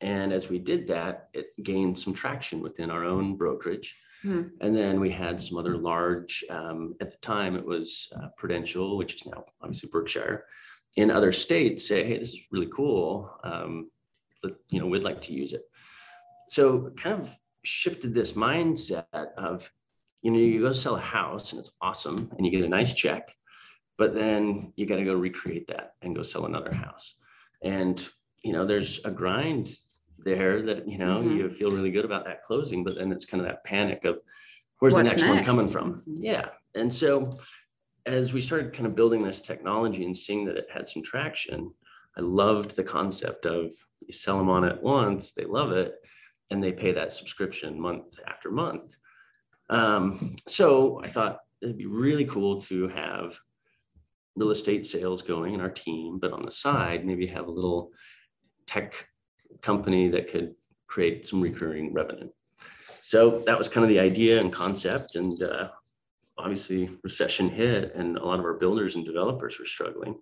and 0.00 0.32
as 0.32 0.48
we 0.48 0.58
did 0.58 0.86
that, 0.88 1.28
it 1.34 1.52
gained 1.62 1.98
some 1.98 2.14
traction 2.14 2.60
within 2.60 2.90
our 2.90 3.04
own 3.04 3.36
brokerage. 3.36 3.96
Hmm. 4.22 4.44
And 4.60 4.76
then 4.76 5.00
we 5.00 5.10
had 5.10 5.40
some 5.40 5.58
other 5.58 5.76
large, 5.76 6.44
um, 6.50 6.94
at 7.00 7.10
the 7.10 7.16
time 7.18 7.56
it 7.56 7.64
was 7.64 8.12
uh, 8.16 8.28
Prudential, 8.36 8.96
which 8.96 9.14
is 9.14 9.26
now 9.26 9.44
obviously 9.62 9.88
Berkshire, 9.90 10.44
in 10.96 11.10
other 11.10 11.32
states 11.32 11.86
say, 11.86 12.04
hey, 12.04 12.18
this 12.18 12.34
is 12.34 12.46
really 12.50 12.68
cool. 12.74 13.30
Um, 13.44 13.90
but, 14.42 14.56
you 14.70 14.80
know, 14.80 14.86
we'd 14.86 15.02
like 15.02 15.22
to 15.22 15.34
use 15.34 15.52
it. 15.52 15.62
So 16.48 16.90
kind 16.96 17.20
of 17.20 17.34
shifted 17.62 18.14
this 18.14 18.32
mindset 18.32 19.04
of, 19.36 19.70
you 20.22 20.30
know, 20.30 20.38
you 20.38 20.60
go 20.60 20.72
sell 20.72 20.96
a 20.96 21.00
house 21.00 21.52
and 21.52 21.60
it's 21.60 21.72
awesome 21.80 22.30
and 22.36 22.44
you 22.44 22.52
get 22.52 22.64
a 22.64 22.68
nice 22.68 22.92
check, 22.92 23.34
but 23.98 24.14
then 24.14 24.72
you 24.76 24.86
got 24.86 24.96
to 24.96 25.04
go 25.04 25.14
recreate 25.14 25.66
that 25.68 25.94
and 26.02 26.16
go 26.16 26.22
sell 26.22 26.46
another 26.46 26.74
house. 26.74 27.16
And, 27.62 28.06
you 28.42 28.52
know, 28.52 28.66
there's 28.66 29.04
a 29.04 29.10
grind 29.10 29.74
there 30.24 30.62
that 30.62 30.88
you 30.88 30.98
know 30.98 31.20
mm-hmm. 31.20 31.36
you 31.36 31.50
feel 31.50 31.70
really 31.70 31.90
good 31.90 32.04
about 32.04 32.24
that 32.24 32.44
closing 32.44 32.84
but 32.84 32.96
then 32.96 33.12
it's 33.12 33.24
kind 33.24 33.40
of 33.40 33.46
that 33.46 33.64
panic 33.64 34.04
of 34.04 34.18
where's 34.78 34.94
What's 34.94 35.02
the 35.02 35.08
next, 35.10 35.22
next, 35.22 35.36
one 35.36 35.44
coming 35.44 35.68
from? 35.68 35.94
Mm-hmm. 35.94 36.24
yeah. 36.24 36.46
And 36.74 36.92
so 36.92 37.38
as 38.06 38.32
we 38.32 38.40
started 38.40 38.72
kind 38.72 38.86
of 38.86 38.94
building 38.94 39.22
this 39.22 39.40
technology 39.40 40.04
and 40.04 40.16
seeing 40.16 40.44
that 40.46 40.56
it 40.56 40.66
had 40.72 40.88
some 40.88 41.02
traction 41.02 41.70
i 42.16 42.20
loved 42.20 42.74
the 42.74 42.82
concept 42.82 43.46
of 43.46 43.72
you 44.00 44.12
sell 44.12 44.38
them 44.38 44.48
on 44.48 44.64
at 44.64 44.82
once 44.82 45.32
they 45.32 45.44
love 45.44 45.72
it 45.72 45.94
and 46.50 46.62
they 46.62 46.72
pay 46.72 46.92
that 46.92 47.12
subscription 47.12 47.80
month 47.80 48.18
after 48.26 48.50
month. 48.50 48.96
Um, 49.68 50.34
so 50.48 51.00
i 51.04 51.08
thought 51.08 51.38
it'd 51.62 51.78
be 51.78 51.86
really 51.86 52.24
cool 52.24 52.60
to 52.62 52.88
have 52.88 53.38
real 54.34 54.50
estate 54.50 54.86
sales 54.86 55.22
going 55.22 55.54
in 55.54 55.60
our 55.60 55.70
team 55.70 56.18
but 56.18 56.32
on 56.32 56.44
the 56.44 56.50
side 56.50 57.06
maybe 57.06 57.26
have 57.26 57.46
a 57.46 57.50
little 57.50 57.90
tech 58.66 59.06
company 59.62 60.08
that 60.08 60.28
could 60.28 60.54
create 60.86 61.26
some 61.26 61.40
recurring 61.40 61.92
revenue. 61.92 62.28
So 63.02 63.42
that 63.46 63.56
was 63.56 63.68
kind 63.68 63.84
of 63.84 63.88
the 63.88 64.00
idea 64.00 64.38
and 64.38 64.52
concept. 64.52 65.16
And 65.16 65.42
uh, 65.42 65.68
obviously, 66.38 66.90
recession 67.02 67.48
hit, 67.48 67.94
and 67.94 68.16
a 68.16 68.24
lot 68.24 68.38
of 68.38 68.44
our 68.44 68.54
builders 68.54 68.96
and 68.96 69.04
developers 69.04 69.58
were 69.58 69.64
struggling. 69.64 70.16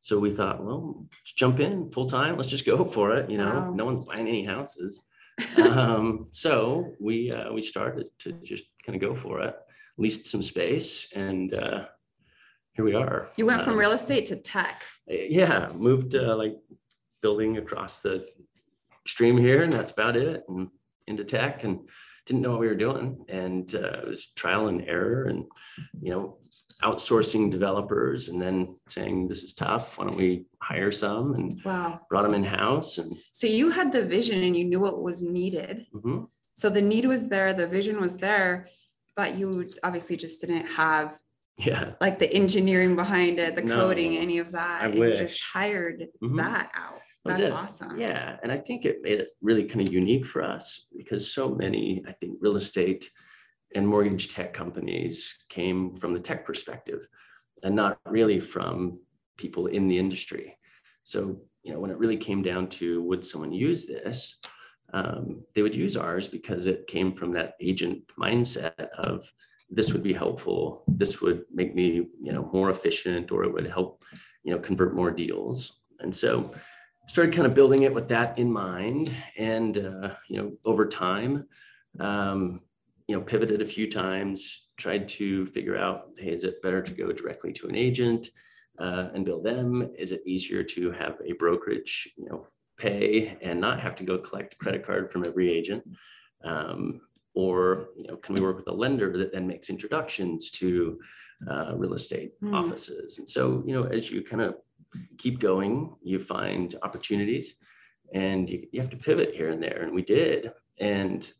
So 0.00 0.18
we 0.18 0.30
thought, 0.30 0.62
well, 0.62 1.04
let's 1.10 1.32
jump 1.32 1.58
in 1.58 1.90
full 1.90 2.08
time. 2.08 2.36
Let's 2.36 2.50
just 2.50 2.66
go 2.66 2.84
for 2.96 3.16
it. 3.16 3.30
You 3.30 3.38
know, 3.38 3.46
wow. 3.46 3.72
no 3.74 3.84
one's 3.84 4.06
buying 4.06 4.28
any 4.28 4.44
houses. 4.44 5.04
um, 5.58 6.26
so 6.32 6.94
we 6.98 7.30
uh, 7.30 7.52
we 7.52 7.60
started 7.60 8.06
to 8.20 8.32
just 8.32 8.64
kind 8.84 8.96
of 8.96 9.06
go 9.06 9.14
for 9.14 9.40
it, 9.40 9.54
leased 9.98 10.26
some 10.26 10.42
space, 10.42 11.12
and 11.14 11.52
uh, 11.52 11.84
here 12.72 12.84
we 12.84 12.94
are. 12.94 13.28
You 13.36 13.46
went 13.46 13.62
from 13.62 13.74
um, 13.74 13.78
real 13.78 13.92
estate 13.92 14.26
to 14.26 14.36
tech. 14.36 14.84
Yeah, 15.06 15.72
moved 15.74 16.14
uh, 16.14 16.36
like 16.36 16.56
building 17.22 17.58
across 17.58 18.00
the 18.00 18.26
stream 19.06 19.36
here, 19.36 19.62
and 19.62 19.72
that's 19.72 19.92
about 19.92 20.16
it. 20.16 20.44
And 20.48 20.68
into 21.06 21.24
tech, 21.24 21.64
and 21.64 21.80
didn't 22.26 22.42
know 22.42 22.50
what 22.50 22.60
we 22.60 22.66
were 22.66 22.74
doing, 22.74 23.24
and 23.28 23.72
uh, 23.74 24.00
it 24.02 24.08
was 24.08 24.26
trial 24.34 24.66
and 24.68 24.82
error, 24.88 25.24
and 25.24 25.44
you 26.02 26.10
know, 26.10 26.38
outsourcing 26.82 27.50
developers, 27.50 28.28
and 28.28 28.42
then 28.42 28.74
saying 28.88 29.28
this 29.28 29.44
is 29.44 29.54
tough. 29.54 29.96
Why 29.96 30.04
don't 30.06 30.16
we 30.16 30.46
hire 30.60 30.90
some? 30.90 31.34
And 31.34 31.60
wow, 31.64 32.00
brought 32.10 32.22
them 32.22 32.34
in 32.34 32.44
house. 32.44 32.98
And 32.98 33.16
so 33.30 33.46
you 33.46 33.70
had 33.70 33.92
the 33.92 34.04
vision, 34.04 34.42
and 34.42 34.56
you 34.56 34.64
knew 34.64 34.80
what 34.80 35.02
was 35.02 35.22
needed. 35.22 35.86
Mm-hmm. 35.94 36.24
So 36.54 36.68
the 36.68 36.82
need 36.82 37.04
was 37.06 37.28
there, 37.28 37.54
the 37.54 37.68
vision 37.68 38.00
was 38.00 38.16
there, 38.16 38.68
but 39.14 39.36
you 39.36 39.68
obviously 39.82 40.16
just 40.16 40.40
didn't 40.40 40.66
have 40.66 41.18
yeah 41.58 41.92
like 42.02 42.18
the 42.18 42.30
engineering 42.34 42.94
behind 42.96 43.38
it 43.38 43.56
the 43.56 43.62
no, 43.62 43.76
coding 43.76 44.18
any 44.18 44.36
of 44.36 44.52
that 44.52 44.82
I 44.82 44.88
wish. 44.88 45.18
just 45.18 45.42
hired 45.42 46.06
mm-hmm. 46.22 46.36
that 46.36 46.70
out 46.74 47.00
That's 47.28 47.40
it. 47.40 47.52
awesome. 47.52 47.98
Yeah, 47.98 48.36
and 48.42 48.52
I 48.52 48.58
think 48.58 48.84
it 48.84 49.02
made 49.02 49.20
it 49.20 49.28
really 49.40 49.64
kind 49.64 49.86
of 49.86 49.92
unique 49.92 50.26
for 50.26 50.42
us 50.42 50.86
because 50.96 51.32
so 51.32 51.48
many, 51.48 52.02
I 52.06 52.12
think, 52.12 52.38
real 52.40 52.56
estate 52.56 53.10
and 53.74 53.86
mortgage 53.86 54.32
tech 54.32 54.52
companies 54.52 55.36
came 55.48 55.96
from 55.96 56.14
the 56.14 56.20
tech 56.20 56.44
perspective 56.44 57.06
and 57.62 57.74
not 57.74 57.98
really 58.08 58.40
from 58.40 59.00
people 59.36 59.66
in 59.66 59.88
the 59.88 59.98
industry. 59.98 60.56
So, 61.02 61.40
you 61.62 61.72
know, 61.72 61.80
when 61.80 61.90
it 61.90 61.98
really 61.98 62.16
came 62.16 62.42
down 62.42 62.68
to 62.68 63.02
would 63.02 63.24
someone 63.24 63.52
use 63.52 63.86
this, 63.86 64.38
um, 64.92 65.44
they 65.54 65.62
would 65.62 65.74
use 65.74 65.96
ours 65.96 66.28
because 66.28 66.66
it 66.66 66.86
came 66.86 67.12
from 67.12 67.32
that 67.32 67.54
agent 67.60 68.02
mindset 68.18 68.88
of 68.98 69.30
this 69.68 69.92
would 69.92 70.02
be 70.02 70.12
helpful, 70.12 70.84
this 70.86 71.20
would 71.20 71.42
make 71.52 71.74
me, 71.74 72.06
you 72.22 72.32
know, 72.32 72.48
more 72.52 72.70
efficient, 72.70 73.32
or 73.32 73.44
it 73.44 73.52
would 73.52 73.66
help, 73.66 74.04
you 74.44 74.52
know, 74.52 74.60
convert 74.60 74.94
more 74.94 75.10
deals. 75.10 75.80
And 76.00 76.14
so 76.14 76.52
started 77.06 77.34
kind 77.34 77.46
of 77.46 77.54
building 77.54 77.82
it 77.82 77.94
with 77.94 78.08
that 78.08 78.38
in 78.38 78.52
mind 78.52 79.14
and 79.36 79.78
uh, 79.78 80.14
you 80.28 80.36
know 80.36 80.52
over 80.64 80.86
time 80.86 81.46
um, 82.00 82.60
you 83.06 83.16
know 83.16 83.22
pivoted 83.22 83.62
a 83.62 83.64
few 83.64 83.90
times 83.90 84.68
tried 84.76 85.08
to 85.08 85.46
figure 85.46 85.76
out 85.76 86.10
hey 86.18 86.30
is 86.30 86.44
it 86.44 86.62
better 86.62 86.82
to 86.82 86.92
go 86.92 87.12
directly 87.12 87.52
to 87.52 87.68
an 87.68 87.76
agent 87.76 88.30
uh, 88.78 89.08
and 89.14 89.24
bill 89.24 89.40
them? 89.40 89.90
Is 89.98 90.12
it 90.12 90.22
easier 90.26 90.62
to 90.62 90.90
have 90.92 91.16
a 91.24 91.32
brokerage 91.32 92.12
you 92.16 92.28
know 92.28 92.46
pay 92.76 93.36
and 93.40 93.60
not 93.60 93.80
have 93.80 93.94
to 93.96 94.04
go 94.04 94.18
collect 94.18 94.54
a 94.54 94.56
credit 94.56 94.84
card 94.84 95.10
from 95.10 95.24
every 95.24 95.50
agent? 95.50 95.84
Um, 96.44 97.00
or 97.34 97.88
you 97.96 98.06
know 98.06 98.16
can 98.16 98.34
we 98.34 98.40
work 98.40 98.56
with 98.56 98.68
a 98.68 98.72
lender 98.72 99.16
that 99.18 99.32
then 99.32 99.46
makes 99.46 99.70
introductions 99.70 100.50
to 100.52 100.98
uh, 101.48 101.72
real 101.76 101.94
estate 101.94 102.32
Hmm. 102.40 102.54
offices? 102.54 103.18
And 103.18 103.28
so 103.28 103.62
you 103.66 103.74
know 103.74 103.84
as 103.84 104.10
you 104.10 104.22
kind 104.22 104.42
of 104.42 104.56
keep 105.18 105.38
going, 105.38 105.94
you 106.02 106.18
find 106.18 106.74
opportunities 106.82 107.56
and 108.12 108.48
you, 108.48 108.66
you 108.72 108.80
have 108.80 108.90
to 108.90 108.96
pivot 108.96 109.34
here 109.34 109.50
and 109.50 109.62
there. 109.62 109.82
And 109.82 109.92
we 109.92 110.02
did. 110.02 110.52
And, 110.78 111.30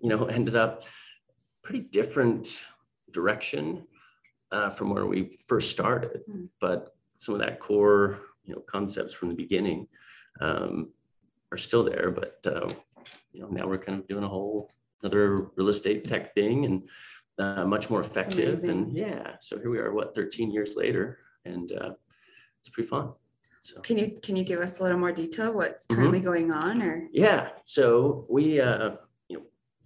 you 0.00 0.08
know, 0.08 0.24
ended 0.26 0.56
up 0.56 0.84
pretty 1.62 1.80
different 1.80 2.60
direction 3.12 3.86
uh, 4.50 4.70
from 4.70 4.90
where 4.90 5.06
we 5.06 5.36
first 5.46 5.70
started. 5.70 6.20
Mm. 6.30 6.48
But 6.60 6.94
some 7.18 7.34
of 7.34 7.40
that 7.40 7.60
core, 7.60 8.20
you 8.44 8.54
know, 8.54 8.60
concepts 8.60 9.14
from 9.14 9.28
the 9.28 9.34
beginning 9.34 9.86
um, 10.40 10.92
are 11.50 11.58
still 11.58 11.84
there. 11.84 12.10
But, 12.10 12.38
uh, 12.46 12.68
you 13.32 13.42
know, 13.42 13.48
now 13.48 13.66
we're 13.66 13.78
kind 13.78 13.98
of 13.98 14.06
doing 14.08 14.24
a 14.24 14.28
whole 14.28 14.70
another 15.02 15.48
real 15.56 15.68
estate 15.68 16.06
tech 16.06 16.32
thing 16.32 16.64
and 16.64 16.88
uh, 17.38 17.64
much 17.64 17.90
more 17.90 18.00
effective. 18.00 18.64
And 18.64 18.92
yeah, 18.92 19.32
so 19.40 19.58
here 19.58 19.70
we 19.70 19.78
are, 19.78 19.92
what, 19.92 20.14
13 20.14 20.50
years 20.52 20.76
later. 20.76 21.18
And, 21.44 21.72
uh, 21.72 21.90
it's 22.62 22.70
pretty 22.70 22.88
fun. 22.88 23.12
So 23.60 23.80
Can 23.80 23.98
you 23.98 24.18
can 24.22 24.34
you 24.36 24.44
give 24.44 24.60
us 24.60 24.80
a 24.80 24.82
little 24.82 24.98
more 24.98 25.12
detail 25.12 25.52
what's 25.52 25.86
Mhm. 25.86 25.94
currently 25.96 26.20
going 26.20 26.50
on 26.50 26.82
or 26.82 27.08
yeah, 27.12 27.50
so 27.64 28.26
we 28.28 28.60
uh, 28.60 28.96
you 29.28 29.38
know 29.38 29.44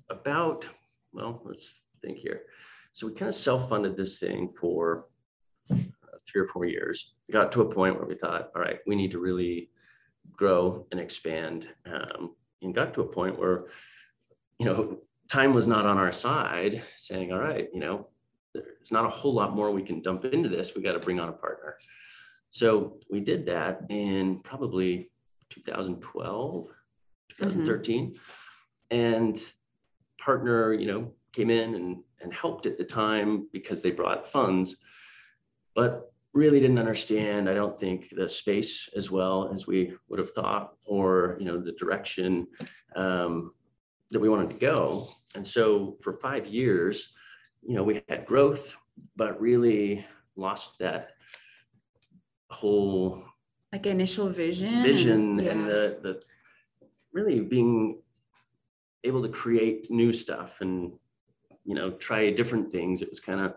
about 0.08 0.68
well, 1.12 1.42
let's 1.44 1.82
think 2.02 2.18
here. 2.18 2.42
So 2.92 3.06
we 3.06 3.14
kind 3.14 3.28
of 3.28 3.34
self-funded 3.34 3.96
this 3.96 4.18
thing 4.18 4.48
for 4.50 5.06
uh, 5.70 5.76
three 6.26 6.40
or 6.42 6.46
four 6.46 6.64
years. 6.66 7.14
Got 7.30 7.52
to 7.52 7.62
a 7.62 7.70
point 7.74 7.96
where 7.96 8.06
we 8.06 8.14
thought, 8.14 8.50
all 8.54 8.60
right, 8.62 8.80
we 8.86 8.96
need 8.96 9.10
to 9.12 9.18
really 9.18 9.70
grow 10.32 10.86
and 10.90 11.00
expand, 11.00 11.68
um, 11.86 12.34
and 12.62 12.74
got 12.74 12.92
to 12.94 13.02
a 13.02 13.06
point 13.08 13.38
where 13.38 13.66
you 14.58 14.66
know 14.66 14.98
time 15.28 15.52
was 15.52 15.66
not 15.66 15.84
on 15.86 15.98
our 15.98 16.12
side, 16.12 16.82
saying, 16.96 17.32
all 17.32 17.40
right, 17.40 17.68
you 17.74 17.80
know, 17.80 18.08
there's 18.54 18.92
not 18.92 19.04
a 19.04 19.08
whole 19.08 19.34
lot 19.34 19.54
more 19.54 19.70
we 19.70 19.82
can 19.82 20.00
dump 20.00 20.24
into 20.24 20.48
this. 20.48 20.74
We 20.74 20.82
got 20.82 20.92
to 20.92 21.00
bring 21.00 21.20
on 21.20 21.28
a 21.28 21.32
partner. 21.32 21.76
So 22.56 22.96
we 23.10 23.20
did 23.20 23.44
that 23.46 23.82
in 23.90 24.40
probably 24.40 25.10
2012, 25.50 26.68
2013. 27.36 28.16
And 28.90 29.38
partner, 30.16 30.72
you 30.72 30.86
know, 30.86 31.12
came 31.34 31.50
in 31.50 31.74
and, 31.74 31.98
and 32.22 32.32
helped 32.32 32.64
at 32.64 32.78
the 32.78 32.84
time 32.84 33.46
because 33.52 33.82
they 33.82 33.90
brought 33.90 34.26
funds, 34.26 34.76
but 35.74 36.10
really 36.32 36.58
didn't 36.58 36.78
understand, 36.78 37.50
I 37.50 37.52
don't 37.52 37.78
think, 37.78 38.08
the 38.08 38.26
space 38.26 38.88
as 38.96 39.10
well 39.10 39.50
as 39.52 39.66
we 39.66 39.92
would 40.08 40.18
have 40.18 40.30
thought, 40.30 40.76
or, 40.86 41.36
you 41.38 41.44
know, 41.44 41.60
the 41.60 41.72
direction 41.72 42.46
um, 42.94 43.50
that 44.12 44.20
we 44.20 44.30
wanted 44.30 44.48
to 44.48 44.56
go. 44.56 45.10
And 45.34 45.46
so 45.46 45.98
for 46.00 46.14
five 46.14 46.46
years, 46.46 47.12
you 47.62 47.74
know, 47.74 47.82
we 47.82 48.02
had 48.08 48.24
growth, 48.24 48.74
but 49.14 49.38
really 49.38 50.06
lost 50.36 50.78
that 50.78 51.15
whole 52.50 53.22
like 53.72 53.86
initial 53.86 54.28
vision? 54.28 54.72
and- 54.74 54.84
vision 54.84 55.38
yeah. 55.38 55.50
and 55.50 55.66
the 55.66 55.98
the 56.02 56.22
really 57.12 57.40
being 57.40 57.98
able 59.04 59.22
to 59.22 59.28
create 59.28 59.90
new 59.90 60.12
stuff 60.12 60.60
and 60.60 60.92
you 61.64 61.74
know 61.74 61.90
try 61.92 62.30
different 62.30 62.70
things 62.72 63.02
it 63.02 63.10
was 63.10 63.20
kind 63.20 63.40
of 63.40 63.54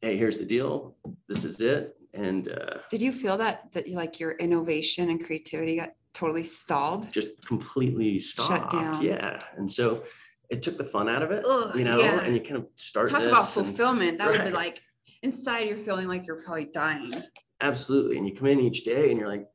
hey 0.00 0.16
here's 0.16 0.38
the 0.38 0.44
deal 0.44 0.96
this 1.28 1.44
is 1.44 1.60
it 1.60 1.96
and 2.12 2.48
uh, 2.48 2.78
Did 2.90 3.00
you 3.02 3.12
feel 3.12 3.36
that 3.38 3.70
that 3.72 3.86
you 3.86 3.94
like 3.96 4.18
your 4.18 4.32
innovation 4.32 5.10
and 5.10 5.24
creativity 5.24 5.76
got 5.76 5.92
totally 6.12 6.42
stalled? 6.44 7.10
just 7.12 7.30
completely 7.46 8.18
stopped 8.18 8.72
down. 8.72 9.00
yeah 9.02 9.38
and 9.56 9.70
so 9.70 10.02
it 10.50 10.62
took 10.62 10.76
the 10.76 10.84
fun 10.84 11.08
out 11.08 11.22
of 11.22 11.30
it 11.30 11.44
Ugh, 11.48 11.76
you 11.78 11.84
know 11.84 11.98
yeah. 12.00 12.20
and 12.22 12.34
you 12.34 12.40
kind 12.40 12.56
of 12.56 12.66
start 12.74 13.08
Talk 13.10 13.22
about 13.22 13.44
and- 13.44 13.48
fulfillment. 13.66 14.18
That 14.18 14.30
would 14.32 14.44
be 14.44 14.50
like 14.50 14.82
inside 15.22 15.68
you're 15.68 15.76
feeling 15.78 16.08
like 16.08 16.26
you're 16.26 16.42
probably 16.42 16.64
dying. 16.64 17.12
Absolutely 17.60 18.16
and 18.18 18.26
you 18.26 18.34
come 18.34 18.46
in 18.48 18.60
each 18.60 18.84
day 18.84 19.10
and 19.10 19.18
you're 19.18 19.28
like 19.28 19.46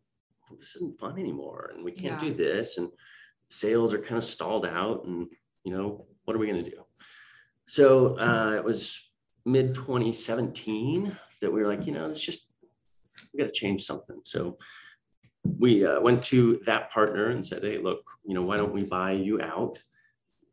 well, 0.50 0.58
this 0.60 0.76
isn't 0.76 1.00
fun 1.00 1.18
anymore 1.18 1.72
and 1.74 1.84
we 1.84 1.92
can't 1.92 2.22
Yeah. 2.22 2.30
do 2.30 2.34
this 2.36 2.78
and 2.78 2.90
sales 3.50 3.94
are 3.94 4.00
kind 4.02 4.18
of 4.18 4.24
stalled 4.24 4.66
out 4.66 5.06
and 5.06 5.28
you 5.64 5.72
know 5.76 6.06
what 6.26 6.36
are 6.36 6.40
we 6.40 6.48
going 6.48 6.64
to 6.64 6.70
do 6.70 6.84
so 7.68 8.18
uh, 8.20 8.54
it 8.56 8.64
was 8.64 9.00
mid 9.46 9.74
2017 9.76 11.16
that 11.42 11.52
we 11.52 11.62
were 11.62 11.68
like 11.68 11.86
you 11.86 11.94
know 11.94 12.10
it's 12.10 12.20
just 12.22 12.48
we 13.34 13.40
got 13.40 13.46
to 13.46 13.52
change 13.52 13.84
something 13.84 14.20
so 14.24 14.58
we 15.60 15.86
uh, 15.86 16.00
went 16.02 16.24
to 16.26 16.60
that 16.66 16.92
partner 16.92 17.28
and 17.30 17.46
said 17.46 17.64
hey 17.64 17.78
look 17.78 18.02
you 18.26 18.34
know 18.34 18.42
why 18.42 18.58
don't 18.58 18.74
we 18.74 18.84
buy 18.84 19.12
you 19.12 19.42
out 19.42 19.78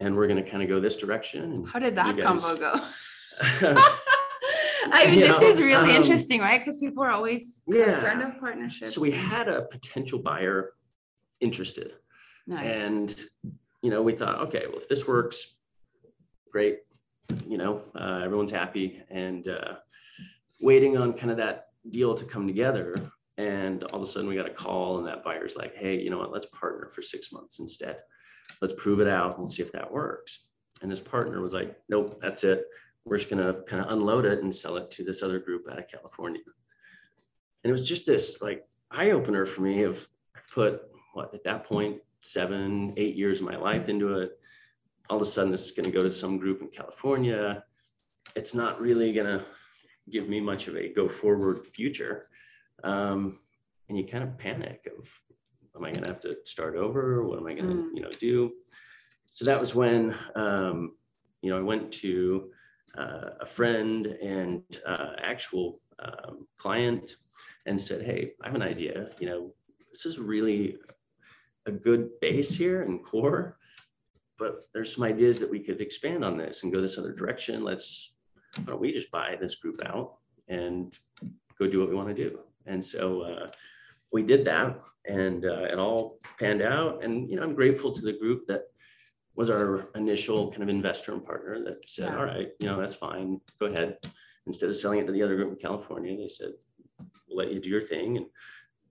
and 0.00 0.14
we're 0.16 0.26
going 0.26 0.42
to 0.42 0.50
kind 0.50 0.62
of 0.62 0.68
go 0.68 0.80
this 0.80 0.96
direction 0.96 1.64
How 1.64 1.78
did 1.78 1.94
that 1.96 2.16
guys- 2.16 2.24
combo 2.42 2.56
go? 2.58 3.76
I 4.90 5.06
mean, 5.06 5.18
You 5.18 5.20
this 5.26 5.40
know, 5.40 5.42
is 5.42 5.60
really 5.60 5.90
um, 5.90 5.96
interesting, 5.96 6.40
right? 6.40 6.60
Because 6.60 6.78
people 6.78 7.02
are 7.02 7.10
always 7.10 7.62
Yeah. 7.66 7.90
concerned 7.90 8.22
of 8.22 8.38
partnerships. 8.40 8.94
so 8.94 9.00
we 9.00 9.10
had 9.10 9.48
a 9.48 9.62
potential 9.62 10.18
buyer 10.18 10.72
interested 11.40 11.94
nice. 12.46 12.76
And, 12.76 13.24
you 13.82 13.90
know, 13.90 14.02
we 14.02 14.14
thought, 14.14 14.40
okay, 14.48 14.64
well, 14.68 14.78
if 14.78 14.88
this 14.88 15.06
works, 15.06 15.54
great. 16.50 16.78
You 17.46 17.56
know, 17.58 17.82
uh, 17.94 18.20
everyone's 18.24 18.50
happy 18.50 19.00
and 19.10 19.46
uh, 19.48 19.74
waiting 20.60 20.96
on 20.96 21.12
kind 21.14 21.30
of 21.30 21.36
that 21.38 21.68
deal 21.88 22.14
to 22.14 22.24
come 22.24 22.46
together. 22.46 22.94
And 23.38 23.82
all 23.84 23.96
of 23.96 24.02
a 24.02 24.06
sudden 24.06 24.28
we 24.28 24.34
got 24.34 24.46
a 24.46 24.50
call 24.54 24.98
and 24.98 25.06
that 25.06 25.24
buyer's 25.24 25.56
like, 25.56 25.74
hey, 25.76 25.98
you 26.00 26.10
know 26.10 26.18
what, 26.18 26.32
let's 26.32 26.46
partner 26.46 26.90
for 26.90 27.00
six 27.02 27.32
months 27.32 27.58
instead. 27.58 28.00
Let's 28.60 28.74
prove 28.76 29.00
it 29.00 29.08
out 29.08 29.38
and 29.38 29.48
see 29.48 29.62
if 29.62 29.72
that 29.72 29.90
works. 29.90 30.46
And 30.82 30.90
this 30.90 31.00
partner 31.00 31.40
was 31.40 31.54
like, 31.54 31.76
nope, 31.88 32.18
that's 32.20 32.44
it. 32.44 32.64
We're 33.04 33.18
just 33.18 33.30
going 33.30 33.44
to 33.44 33.62
kind 33.62 33.84
of 33.84 33.90
unload 33.92 34.24
it 34.24 34.42
and 34.42 34.54
sell 34.54 34.76
it 34.76 34.90
to 34.92 35.04
this 35.04 35.22
other 35.22 35.38
group 35.38 35.66
out 35.70 35.78
of 35.78 35.88
California. 35.88 36.40
And 37.64 37.68
it 37.68 37.72
was 37.72 37.88
just 37.88 38.06
this 38.06 38.40
like 38.42 38.66
eye 38.90 39.10
opener 39.10 39.44
for 39.44 39.62
me 39.62 39.82
of 39.82 40.06
I 40.36 40.40
put 40.52 40.82
what 41.14 41.34
at 41.34 41.44
that 41.44 41.64
point 41.64 41.98
seven, 42.20 42.94
eight 42.96 43.16
years 43.16 43.40
of 43.40 43.46
my 43.46 43.56
life 43.56 43.88
into 43.88 44.18
it. 44.18 44.38
All 45.10 45.16
of 45.16 45.22
a 45.22 45.26
sudden, 45.26 45.50
this 45.50 45.64
is 45.64 45.72
going 45.72 45.84
to 45.84 45.90
go 45.90 46.02
to 46.02 46.10
some 46.10 46.38
group 46.38 46.62
in 46.62 46.68
California. 46.68 47.64
It's 48.36 48.54
not 48.54 48.80
really 48.80 49.12
going 49.12 49.26
to 49.26 49.44
give 50.10 50.28
me 50.28 50.40
much 50.40 50.68
of 50.68 50.76
a 50.76 50.92
go 50.92 51.08
forward 51.08 51.66
future. 51.66 52.28
Um, 52.84 53.38
and 53.88 53.98
you 53.98 54.06
kind 54.06 54.24
of 54.24 54.38
panic 54.38 54.88
of, 54.96 55.10
am 55.76 55.84
I 55.84 55.90
going 55.90 56.02
to 56.04 56.08
have 56.08 56.20
to 56.20 56.36
start 56.44 56.76
over? 56.76 57.24
What 57.24 57.38
am 57.38 57.46
I 57.46 57.54
going 57.54 57.68
to, 57.68 57.74
Mm. 57.74 57.88
you 57.94 58.02
know, 58.02 58.10
do? 58.12 58.52
So 59.26 59.44
that 59.44 59.58
was 59.60 59.74
when, 59.74 60.14
um, 60.34 60.94
you 61.42 61.50
know, 61.50 61.58
I 61.58 61.62
went 61.62 61.92
to 61.94 62.50
uh, 62.96 63.30
a 63.40 63.46
friend 63.46 64.06
and 64.06 64.62
uh, 64.86 65.12
actual 65.22 65.80
um, 65.98 66.46
client 66.58 67.16
and 67.66 67.80
said, 67.80 68.02
Hey, 68.04 68.32
I 68.42 68.46
have 68.46 68.54
an 68.54 68.62
idea. 68.62 69.10
You 69.18 69.26
know, 69.26 69.54
this 69.92 70.06
is 70.06 70.18
really 70.18 70.76
a 71.66 71.72
good 71.72 72.08
base 72.20 72.52
here 72.52 72.82
and 72.82 73.02
core, 73.02 73.58
but 74.38 74.68
there's 74.74 74.94
some 74.94 75.04
ideas 75.04 75.38
that 75.40 75.50
we 75.50 75.60
could 75.60 75.80
expand 75.80 76.24
on 76.24 76.36
this 76.36 76.62
and 76.62 76.72
go 76.72 76.80
this 76.80 76.98
other 76.98 77.12
direction. 77.12 77.62
Let's, 77.62 78.14
why 78.56 78.64
don't 78.64 78.80
we 78.80 78.92
just 78.92 79.10
buy 79.10 79.36
this 79.40 79.54
group 79.56 79.80
out 79.86 80.16
and 80.48 80.92
go 81.58 81.66
do 81.66 81.80
what 81.80 81.88
we 81.88 81.94
want 81.94 82.08
to 82.08 82.14
do? 82.14 82.40
And 82.66 82.84
so 82.84 83.22
uh, 83.22 83.50
we 84.12 84.22
did 84.22 84.44
that 84.44 84.80
and 85.06 85.44
uh, 85.44 85.64
it 85.64 85.78
all 85.78 86.18
panned 86.38 86.62
out. 86.62 87.02
And, 87.02 87.28
you 87.28 87.36
know, 87.36 87.42
I'm 87.42 87.54
grateful 87.54 87.92
to 87.92 88.02
the 88.02 88.12
group 88.12 88.46
that 88.46 88.71
was 89.34 89.50
our 89.50 89.88
initial 89.94 90.50
kind 90.50 90.62
of 90.62 90.68
investor 90.68 91.12
and 91.12 91.24
partner 91.24 91.62
that 91.64 91.88
said, 91.88 92.08
Yeah. 92.10 92.18
all 92.18 92.24
right, 92.24 92.48
you 92.58 92.66
know, 92.66 92.80
that's 92.80 92.94
fine, 92.94 93.40
go 93.58 93.66
ahead. 93.66 93.98
Instead 94.46 94.68
of 94.68 94.76
selling 94.76 94.98
it 94.98 95.06
to 95.06 95.12
the 95.12 95.22
other 95.22 95.36
group 95.36 95.50
in 95.50 95.56
California, 95.56 96.16
they 96.16 96.28
said, 96.28 96.52
we'll 97.28 97.38
let 97.38 97.52
you 97.52 97.60
do 97.60 97.70
your 97.70 97.80
thing. 97.80 98.16
And 98.18 98.26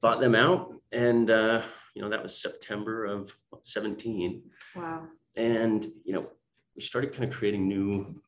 bought 0.01 0.19
them 0.19 0.33
out, 0.35 0.73
and 0.91 1.29
uh, 1.29 1.61
you 1.93 2.01
know 2.01 2.09
that 2.09 2.23
was 2.23 2.41
September 2.41 3.05
of 3.05 3.33
17. 3.61 4.41
Wow. 4.75 5.07
And 5.35 5.85
you 6.03 6.13
know 6.13 6.27
we 6.75 6.81
started 6.81 7.13
kind 7.13 7.25
of 7.25 7.35
creating 7.37 7.67
new 7.67 8.19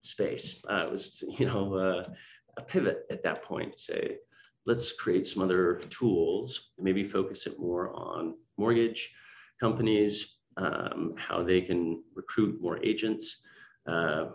space. 0.00 0.62
Uh, 0.68 0.86
it 0.86 0.90
was 0.90 1.22
you 1.38 1.46
know 1.46 1.74
uh, 1.74 2.08
a 2.56 2.62
pivot 2.62 3.04
at 3.10 3.22
that 3.22 3.42
point. 3.42 3.78
Say 3.78 4.16
let's 4.64 4.92
create 4.92 5.26
some 5.26 5.42
other 5.42 5.80
tools, 5.90 6.70
maybe 6.78 7.04
focus 7.04 7.46
it 7.46 7.58
more 7.58 7.92
on 7.94 8.34
mortgage 8.56 9.12
companies, 9.60 10.38
um, 10.56 11.14
how 11.16 11.42
they 11.42 11.60
can 11.60 12.02
recruit 12.14 12.60
more 12.60 12.82
agents, 12.84 13.42
uh, 13.86 14.26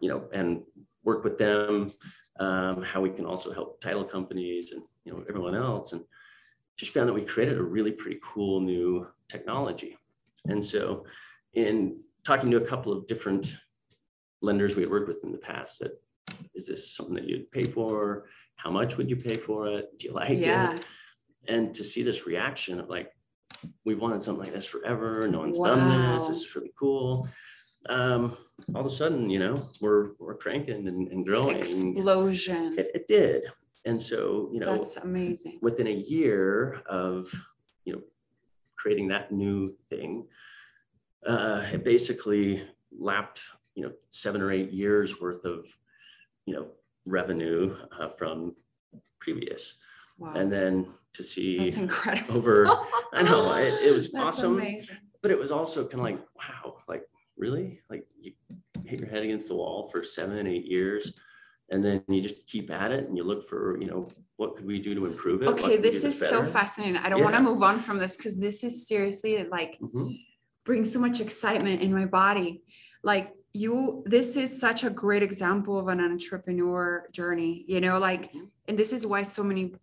you 0.00 0.08
know, 0.08 0.28
and 0.32 0.62
work 1.04 1.24
with 1.24 1.38
them, 1.38 1.92
um, 2.38 2.82
how 2.82 3.00
we 3.00 3.10
can 3.10 3.26
also 3.26 3.52
help 3.52 3.80
title 3.80 4.04
companies 4.04 4.72
and, 4.72 4.82
you 5.04 5.12
know, 5.12 5.22
everyone 5.28 5.54
else. 5.54 5.92
And 5.92 6.02
just 6.76 6.94
found 6.94 7.08
that 7.08 7.14
we 7.14 7.22
created 7.22 7.58
a 7.58 7.62
really 7.62 7.92
pretty 7.92 8.18
cool 8.22 8.60
new 8.60 9.06
technology. 9.28 9.98
And 10.46 10.64
so 10.64 11.04
in 11.54 12.00
talking 12.24 12.50
to 12.50 12.56
a 12.56 12.66
couple 12.66 12.92
of 12.92 13.06
different 13.06 13.56
lenders 14.40 14.74
we 14.74 14.82
had 14.82 14.90
worked 14.90 15.08
with 15.08 15.22
in 15.24 15.32
the 15.32 15.38
past 15.38 15.80
that 15.80 15.92
is 16.54 16.66
this 16.66 16.94
something 16.94 17.14
that 17.14 17.24
you'd 17.24 17.50
pay 17.50 17.64
for? 17.64 18.26
How 18.56 18.70
much 18.70 18.96
would 18.96 19.10
you 19.10 19.16
pay 19.16 19.34
for 19.34 19.66
it? 19.68 19.98
Do 19.98 20.06
you 20.06 20.14
like 20.14 20.38
Yeah. 20.38 20.76
it? 20.76 20.84
And 21.48 21.74
to 21.74 21.84
see 21.84 22.02
this 22.02 22.26
reaction 22.26 22.80
of 22.80 22.88
like, 22.88 23.12
we've 23.84 24.00
wanted 24.00 24.22
something 24.22 24.44
like 24.44 24.54
this 24.54 24.66
forever. 24.66 25.26
No 25.28 25.40
one's 25.40 25.58
done 25.58 26.14
this. 26.14 26.28
This 26.28 26.38
is 26.38 26.56
really 26.56 26.72
cool. 26.78 27.28
Um, 27.88 28.36
all 28.74 28.80
of 28.80 28.86
a 28.86 28.90
sudden, 28.90 29.30
you 29.30 29.38
know, 29.38 29.56
we're 29.80 30.10
we're 30.18 30.36
cranking 30.36 30.86
and, 30.86 31.08
and 31.08 31.26
growing. 31.26 31.56
Explosion. 31.56 32.78
It, 32.78 32.90
it 32.94 33.06
did. 33.06 33.44
And 33.86 34.00
so, 34.00 34.50
you 34.52 34.60
know, 34.60 34.76
That's 34.76 34.98
amazing. 34.98 35.58
within 35.62 35.86
a 35.86 35.90
year 35.90 36.82
of 36.86 37.32
you 37.84 37.94
know 37.94 38.02
creating 38.76 39.08
that 39.08 39.32
new 39.32 39.74
thing 39.88 40.26
uh, 41.26 41.64
it 41.72 41.84
basically 41.84 42.62
lapped 42.98 43.42
you 43.74 43.82
know 43.82 43.92
seven 44.08 44.40
or 44.40 44.50
eight 44.50 44.70
years 44.70 45.20
worth 45.20 45.44
of 45.44 45.66
you 46.46 46.54
know 46.54 46.66
revenue 47.06 47.76
uh, 47.98 48.08
from 48.08 48.54
previous 49.18 49.74
Wow. 50.20 50.34
and 50.34 50.52
then 50.52 50.86
to 51.14 51.22
see 51.22 51.72
over 52.28 52.66
i 53.14 53.22
know 53.22 53.50
it, 53.54 53.72
it 53.82 53.92
was 53.92 54.12
awesome 54.14 54.58
amazing. 54.58 54.96
but 55.22 55.30
it 55.30 55.38
was 55.38 55.50
also 55.50 55.82
kind 55.84 55.94
of 55.94 56.00
like 56.00 56.18
wow 56.36 56.76
like 56.86 57.04
really 57.38 57.80
like 57.88 58.04
you 58.20 58.32
hit 58.84 59.00
your 59.00 59.08
head 59.08 59.22
against 59.22 59.48
the 59.48 59.54
wall 59.54 59.88
for 59.90 60.04
seven 60.04 60.46
eight 60.46 60.66
years 60.66 61.14
and 61.70 61.82
then 61.82 62.02
you 62.08 62.20
just 62.20 62.46
keep 62.46 62.70
at 62.70 62.92
it 62.92 63.08
and 63.08 63.16
you 63.16 63.24
look 63.24 63.46
for 63.48 63.80
you 63.80 63.86
know 63.86 64.06
what 64.36 64.56
could 64.56 64.66
we 64.66 64.78
do 64.78 64.94
to 64.94 65.06
improve 65.06 65.42
it 65.42 65.48
Okay, 65.48 65.62
could 65.62 65.70
we 65.70 65.76
do 65.76 65.82
this 65.82 66.04
is 66.04 66.18
so 66.18 66.44
fascinating. 66.46 66.96
I 66.98 67.08
don't 67.08 67.22
want 67.22 67.34
to 67.34 67.40
move 67.42 67.62
on 67.62 67.80
from 67.80 67.98
this 67.98 68.16
because 68.16 68.36
this 68.36 68.62
is 68.62 68.86
seriously 68.86 69.44
like 69.44 69.78
Mhm. 69.80 70.18
brings 70.66 70.92
so 70.92 70.98
much 71.00 71.20
excitement 71.20 71.80
in 71.80 71.92
my 71.94 72.04
body. 72.04 72.62
Like 73.02 73.32
you, 73.52 74.02
this 74.06 74.36
is 74.36 74.50
such 74.66 74.84
a 74.84 74.90
great 74.90 75.22
example 75.22 75.78
of 75.78 75.88
an 75.88 76.00
entrepreneur 76.00 77.08
journey, 77.10 77.64
you 77.68 77.80
know, 77.80 77.98
like, 77.98 78.32
Mhm. 78.32 78.48
and 78.68 78.78
this 78.78 78.92
is 78.92 79.06
why 79.06 79.22
so 79.24 79.42
many 79.42 79.74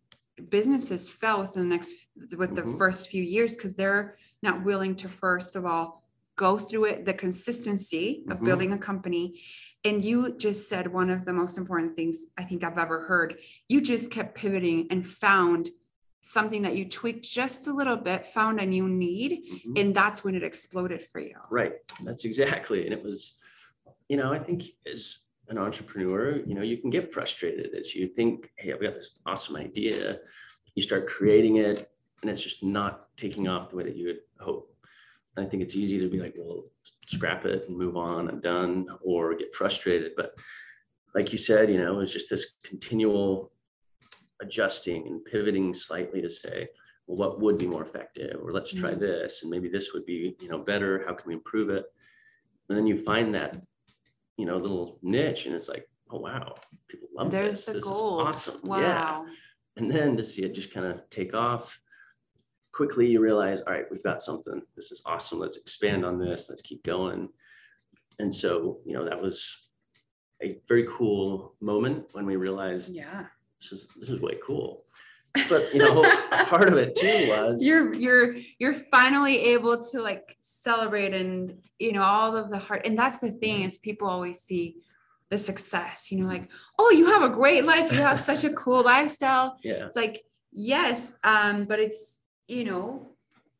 businesses 0.50 1.10
fell 1.10 1.42
within 1.42 1.64
the 1.64 1.76
next, 1.76 1.94
with 2.38 2.56
the 2.56 2.62
Mhm. 2.64 2.78
first 2.78 3.10
few 3.10 3.24
years, 3.24 3.56
because 3.56 3.76
they're 3.76 4.18
not 4.44 4.64
willing 4.64 4.96
to, 4.96 5.10
first 5.10 5.56
of 5.56 5.66
all, 5.66 6.04
go 6.36 6.58
through 6.58 6.86
it, 6.86 7.06
the 7.06 7.14
consistency 7.14 8.24
of 8.30 8.40
Mhm. 8.40 8.46
building 8.46 8.74
a 8.74 8.78
company. 8.78 9.42
And 9.84 10.04
you 10.04 10.36
just 10.38 10.70
said 10.70 10.92
one 10.94 11.10
of 11.10 11.26
the 11.26 11.34
most 11.34 11.58
important 11.58 11.96
things 11.96 12.28
I 12.38 12.44
think 12.44 12.64
I've 12.64 12.78
ever 12.78 13.02
heard. 13.02 13.40
You 13.68 13.82
just 13.82 14.12
kept 14.12 14.36
pivoting 14.36 14.88
and 14.92 15.08
found 15.08 15.72
something 16.22 16.62
that 16.64 16.76
you 16.76 16.88
tweaked 16.90 17.24
just 17.24 17.68
a 17.68 17.74
little 17.74 17.96
bit, 17.98 18.26
found 18.28 18.60
a 18.60 18.66
new 18.66 18.88
need, 18.88 19.46
Mhm. 19.66 19.80
and 19.80 19.96
that's 19.96 20.24
when 20.24 20.36
it 20.36 20.44
exploded 20.44 21.02
for 21.12 21.20
you. 21.22 21.38
Right. 21.50 21.74
That's 22.04 22.26
exactly. 22.26 22.86
And 22.86 22.94
it 22.94 23.02
was, 23.02 23.40
you 24.10 24.18
know, 24.18 24.32
I 24.32 24.40
think 24.40 24.64
as 24.92 25.20
an 25.50 25.58
entrepreneur, 25.58 26.38
you 26.46 26.54
know, 26.54 26.62
you 26.62 26.78
can 26.78 26.90
get 26.90 27.12
frustrated 27.12 27.74
as 27.74 27.96
you 27.96 28.08
think, 28.08 28.52
hey, 28.58 28.74
I've 28.74 28.82
got 28.82 28.96
this 28.96 29.20
awesome 29.26 29.56
idea. 29.56 30.20
You 30.76 30.84
start 30.84 31.08
creating 31.08 31.58
it 31.58 31.90
and 32.22 32.30
it's 32.30 32.44
just 32.44 32.64
not 32.64 33.16
taking 33.16 33.48
off 33.48 33.70
the 33.70 33.78
way 33.78 33.84
that 33.84 33.96
you 33.96 34.08
would 34.08 34.20
hope. 34.40 34.76
And 35.36 35.46
I 35.46 35.50
think 35.50 35.64
it's 35.64 35.76
easy 35.76 36.00
to 36.00 36.10
be 36.10 36.20
like, 36.20 36.36
well, 36.38 36.66
scrap 37.06 37.46
it 37.46 37.68
and 37.68 37.78
move 37.78 37.96
on, 37.96 38.28
I'm 38.28 38.40
done, 38.40 38.88
or 39.02 39.36
get 39.36 39.54
frustrated. 39.54 40.14
But 40.18 40.38
like 41.16 41.32
you 41.32 41.38
said, 41.38 41.70
you 41.70 41.78
know, 41.78 41.94
it 41.94 41.98
was 41.98 42.12
just 42.12 42.30
this 42.30 42.54
continual 42.64 43.52
adjusting 44.42 45.08
and 45.08 45.24
pivoting 45.24 45.74
slightly 45.74 46.22
to 46.22 46.30
say, 46.30 46.68
well, 47.06 47.18
what 47.18 47.40
would 47.40 47.58
be 47.58 47.68
more 47.68 47.84
effective? 47.84 48.40
Or 48.44 48.52
let's 48.52 48.74
try 48.74 48.94
Mhm. 48.94 49.00
this, 49.00 49.42
and 49.42 49.50
maybe 49.52 49.70
this 49.70 49.94
would 49.94 50.06
be, 50.06 50.36
you 50.42 50.50
know, 50.50 50.60
better. 50.60 51.06
How 51.06 51.14
can 51.14 51.28
we 51.28 51.34
improve 51.36 51.70
it? 51.70 51.86
And 52.68 52.78
then 52.78 52.86
you 52.86 52.98
find 52.98 53.34
that, 53.36 53.62
you 54.38 54.46
know, 54.46 54.58
little 54.58 55.00
niche, 55.02 55.46
and 55.46 55.56
it's 55.56 55.68
like, 55.68 55.90
oh 56.12 56.20
wow, 56.20 56.56
people 56.88 57.10
love 57.16 57.32
There's 57.32 57.54
this. 57.54 57.66
the 57.66 57.74
This 57.74 57.84
gold. 57.84 58.22
is 58.22 58.28
awesome. 58.28 58.60
Yeah. 58.66 58.72
Wow. 58.72 59.26
And 59.76 59.92
then 59.92 60.16
to 60.18 60.24
see 60.24 60.44
it 60.44 60.56
just 60.56 60.74
kind 60.74 60.86
of 60.86 61.08
take 61.10 61.34
off 61.36 61.80
quickly, 62.72 63.08
you 63.08 63.20
realize, 63.20 63.62
all 63.62 63.74
right, 63.74 63.86
we've 63.92 64.04
got 64.04 64.22
something. 64.22 64.62
This 64.76 64.92
is 64.92 65.02
awesome. 65.06 65.40
Let's 65.40 65.58
expand 65.58 66.06
on 66.06 66.18
this. 66.20 66.48
Let's 66.50 66.62
keep 66.62 66.84
going. 66.84 67.30
And 68.20 68.34
so, 68.34 68.80
you 68.86 68.94
know, 68.94 69.06
that 69.06 69.22
was 69.22 69.70
a 70.42 70.60
very 70.68 70.86
cool 70.90 71.56
moment 71.62 72.06
when 72.14 72.26
we 72.26 72.36
realized 72.36 72.94
Yeah. 72.94 73.26
this 73.60 73.72
is 73.72 73.88
this 74.00 74.10
is 74.10 74.22
way 74.22 74.38
cool. 74.46 74.84
But 75.50 75.74
you 75.74 75.80
know, 75.80 76.04
part 76.46 76.70
of 76.70 76.78
it 76.78 76.96
too 76.96 77.28
was 77.30 77.64
You're 77.64 77.94
you're 77.94 78.36
you're 78.60 78.74
finally 78.74 79.38
able 79.54 79.82
to 79.92 80.02
like 80.02 80.38
celebrate 80.42 81.14
and 81.14 81.64
you 81.80 81.92
know 81.94 82.04
all 82.04 82.36
of 82.36 82.50
the 82.50 82.58
heart 82.58 82.82
and 82.86 82.98
that's 82.98 83.20
the 83.20 83.32
thing 83.32 83.64
is 83.64 83.78
people 83.78 84.08
always 84.08 84.40
see 84.42 84.78
the 85.30 85.38
success, 85.38 86.10
you 86.10 86.18
know, 86.20 86.26
like, 86.28 86.50
oh, 86.80 86.90
you 86.92 87.06
have 87.08 87.22
a 87.22 87.30
great 87.30 87.66
life, 87.66 87.92
you 87.92 87.98
have 87.98 88.18
such 88.20 88.46
a 88.46 88.50
cool 88.64 88.82
lifestyle. 88.84 89.58
yeah, 89.62 89.86
It's 89.86 89.96
like, 89.98 90.24
yes, 90.54 91.14
um, 91.26 91.66
but 91.66 91.80
it's 91.80 92.22
you 92.48 92.64
know, 92.64 93.08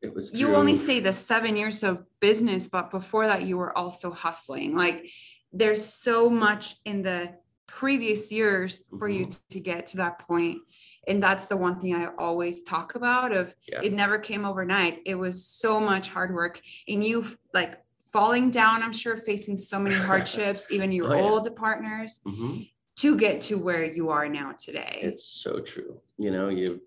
it 0.00 0.14
was 0.14 0.32
you 0.32 0.54
only 0.54 0.76
through- 0.76 0.86
say 0.86 1.00
the 1.00 1.12
seven 1.12 1.56
years 1.56 1.82
of 1.82 2.04
business, 2.20 2.68
but 2.68 2.90
before 2.90 3.26
that, 3.26 3.42
you 3.42 3.58
were 3.58 3.76
also 3.76 4.10
hustling. 4.12 4.74
Like, 4.76 5.10
there's 5.52 5.84
so 5.84 6.30
much 6.30 6.76
in 6.86 7.02
the 7.02 7.34
previous 7.66 8.32
years 8.32 8.82
for 8.98 9.08
you 9.08 9.26
Mm-hmm. 9.26 9.48
to 9.50 9.60
get 9.60 9.86
to 9.88 9.96
that 9.98 10.20
point. 10.26 10.58
And 11.08 11.22
that's 11.22 11.46
the 11.46 11.56
one 11.56 11.80
thing 11.80 11.94
I 11.94 12.08
always 12.18 12.62
talk 12.62 12.94
about 12.94 13.32
of 13.32 13.54
Yeah. 13.66 13.80
it 13.82 13.92
never 13.94 14.18
came 14.18 14.44
overnight. 14.44 15.00
It 15.06 15.14
was 15.14 15.44
so 15.44 15.80
much 15.80 16.10
hard 16.10 16.32
work. 16.34 16.60
And 16.86 17.02
you 17.02 17.24
like 17.54 17.82
falling 18.12 18.50
down, 18.50 18.82
I'm 18.82 18.92
sure, 18.92 19.16
facing 19.16 19.56
so 19.56 19.78
many 19.80 19.94
hardships, 20.10 20.70
even 20.70 20.92
your 20.92 21.12
Oh, 21.12 21.16
yeah. 21.16 21.22
old 21.30 21.56
partners, 21.56 22.20
Mhm. 22.26 22.70
to 22.96 23.16
get 23.16 23.40
to 23.42 23.56
where 23.58 23.84
you 23.84 24.10
are 24.10 24.28
now 24.28 24.52
today. 24.52 24.98
It's 25.02 25.24
so 25.24 25.60
true. 25.60 26.00
You 26.18 26.30
know, 26.30 26.48
you, 26.50 26.82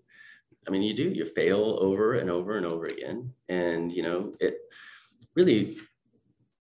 I 0.68 0.70
mean, 0.70 0.82
you 0.82 0.94
do, 0.94 1.08
you 1.08 1.24
fail 1.24 1.78
over 1.80 2.14
and 2.14 2.30
over 2.30 2.56
and 2.56 2.64
over 2.66 2.86
again. 2.86 3.34
And, 3.48 3.92
you 3.92 4.02
know, 4.04 4.34
it 4.38 4.58
really 5.34 5.76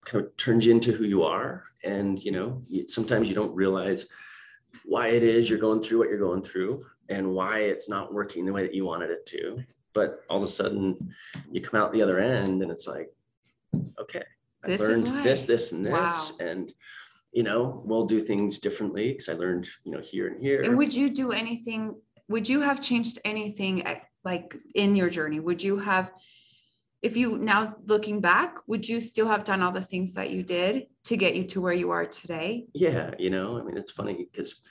kind 0.06 0.26
of 0.26 0.36
turns 0.38 0.66
you 0.66 0.72
into 0.72 0.92
who 0.94 1.04
you 1.04 1.22
are. 1.24 1.66
And, 1.84 2.24
you 2.24 2.32
know, 2.32 2.64
sometimes 2.88 3.30
you 3.30 3.36
don't 3.36 3.54
realize 3.54 4.08
why 4.86 5.10
it 5.10 5.22
is 5.24 5.50
you're 5.50 5.60
going 5.60 5.82
through 5.82 6.00
what 6.00 6.10
you're 6.10 6.18
going 6.18 6.42
through 6.42 6.84
and 7.12 7.34
why 7.34 7.60
it's 7.60 7.90
not 7.90 8.14
working 8.14 8.46
the 8.46 8.54
way 8.54 8.64
that 8.64 8.74
you 8.74 8.86
wanted 8.86 9.12
it 9.12 9.26
to. 9.28 9.64
But 9.94 10.22
all 10.30 10.38
of 10.38 10.44
a 10.44 10.48
sudden 10.48 11.14
you 11.52 11.62
come 11.62 11.82
out 11.82 11.92
the 11.92 12.02
other 12.02 12.20
end 12.20 12.62
and 12.62 12.72
it's 12.72 12.88
like, 12.88 13.10
okay, 14.00 14.24
I 14.64 14.68
This 14.68 14.82
learned 14.82 15.08
this, 15.24 15.46
this, 15.46 15.72
and 15.74 15.86
this. 15.86 15.92
Wow. 15.92 16.30
And, 16.40 16.74
you 17.34 17.44
know, 17.44 17.82
we'll 17.86 18.06
do 18.06 18.20
things 18.20 18.60
differently 18.60 19.12
because 19.12 19.30
I 19.30 19.34
learned, 19.34 19.68
you 19.84 19.92
know, 19.92 20.00
here 20.00 20.28
and 20.28 20.42
here. 20.42 20.62
And 20.62 20.78
would 20.78 20.94
you 20.94 21.10
do 21.10 21.32
anything? 21.32 22.00
Would 22.30 22.48
you 22.48 22.62
have 22.62 22.82
changed 22.82 23.20
anything 23.26 23.84
like 24.24 24.56
in 24.76 24.96
your 24.96 25.10
journey? 25.10 25.40
Would 25.40 25.62
you 25.62 25.78
have, 25.78 26.12
if 27.02 27.18
you 27.18 27.38
now 27.38 27.76
looking 27.86 28.22
back, 28.22 28.56
would 28.68 28.88
you 28.88 29.02
still 29.02 29.28
have 29.28 29.44
done 29.44 29.62
all 29.62 29.72
the 29.72 29.82
things 29.82 30.14
that 30.14 30.30
you 30.30 30.44
did 30.44 30.88
to 31.06 31.18
get 31.18 31.36
you 31.36 31.44
to 31.46 31.60
where 31.60 31.74
you 31.74 31.90
are 31.92 32.06
today? 32.06 32.68
Yeah, 32.74 33.12
you 33.18 33.30
know, 33.30 33.58
I 33.60 33.64
mean, 33.64 33.78
it's 33.78 33.92
funny 33.92 34.28
because 34.32 34.62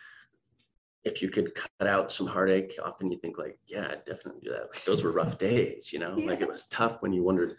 if 1.04 1.22
you 1.22 1.30
could 1.30 1.54
cut 1.54 1.86
out 1.86 2.10
some 2.10 2.26
heartache, 2.26 2.78
often 2.82 3.10
you 3.10 3.18
think 3.18 3.38
like, 3.38 3.58
yeah, 3.66 3.88
I'd 3.90 4.04
definitely 4.04 4.42
do 4.42 4.50
that. 4.50 4.68
Like, 4.74 4.84
those 4.84 5.02
were 5.02 5.12
rough 5.12 5.38
days, 5.38 5.92
you 5.92 5.98
know, 5.98 6.14
like 6.14 6.40
it 6.40 6.48
was 6.48 6.66
tough 6.68 7.00
when 7.00 7.12
you 7.12 7.22
wondered, 7.22 7.56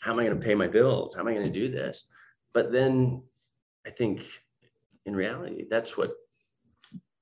how 0.00 0.12
am 0.12 0.18
I 0.18 0.24
going 0.24 0.38
to 0.38 0.44
pay 0.44 0.54
my 0.54 0.66
bills? 0.66 1.14
How 1.14 1.20
am 1.22 1.28
I 1.28 1.34
going 1.34 1.46
to 1.46 1.52
do 1.52 1.70
this? 1.70 2.06
But 2.52 2.70
then 2.70 3.22
I 3.86 3.90
think 3.90 4.24
in 5.06 5.16
reality, 5.16 5.64
that's 5.70 5.96
what 5.96 6.12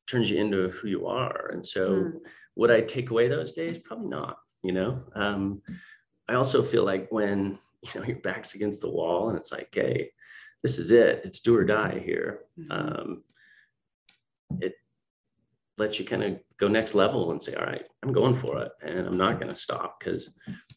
turns 0.08 0.30
you 0.30 0.38
into 0.40 0.68
who 0.70 0.88
you 0.88 1.06
are. 1.06 1.50
And 1.52 1.64
so 1.64 1.90
Mm. 1.90 2.20
would 2.56 2.70
I 2.72 2.80
take 2.80 3.10
away 3.10 3.28
those 3.28 3.52
days? 3.52 3.78
Probably 3.78 4.08
not, 4.08 4.38
you 4.64 4.72
know? 4.72 5.04
Um, 5.14 5.62
I 6.28 6.34
also 6.34 6.62
feel 6.62 6.84
like 6.84 7.12
when, 7.12 7.58
you 7.82 8.00
know, 8.00 8.06
your 8.06 8.18
back's 8.18 8.54
against 8.56 8.80
the 8.80 8.90
wall 8.90 9.28
and 9.28 9.38
it's 9.38 9.52
like, 9.52 9.68
hey, 9.72 10.10
this 10.62 10.78
is 10.80 10.90
it. 10.90 11.22
It's 11.24 11.40
do 11.40 11.56
or 11.56 11.64
die 11.64 12.00
here 12.04 12.40
Mhm. 12.58 12.70
um, 12.70 13.24
it 14.60 14.74
lets 15.80 15.98
you 15.98 16.04
kind 16.04 16.22
of 16.22 16.38
go 16.58 16.68
next 16.68 16.94
level 16.94 17.30
and 17.32 17.42
say, 17.42 17.54
all 17.54 17.64
right, 17.64 17.86
I'm 18.02 18.12
going 18.12 18.34
for 18.34 18.58
it 18.62 18.70
and 18.82 19.06
I'm 19.08 19.16
not 19.16 19.40
going 19.40 19.48
to 19.48 19.56
stop 19.56 19.98
because 19.98 20.30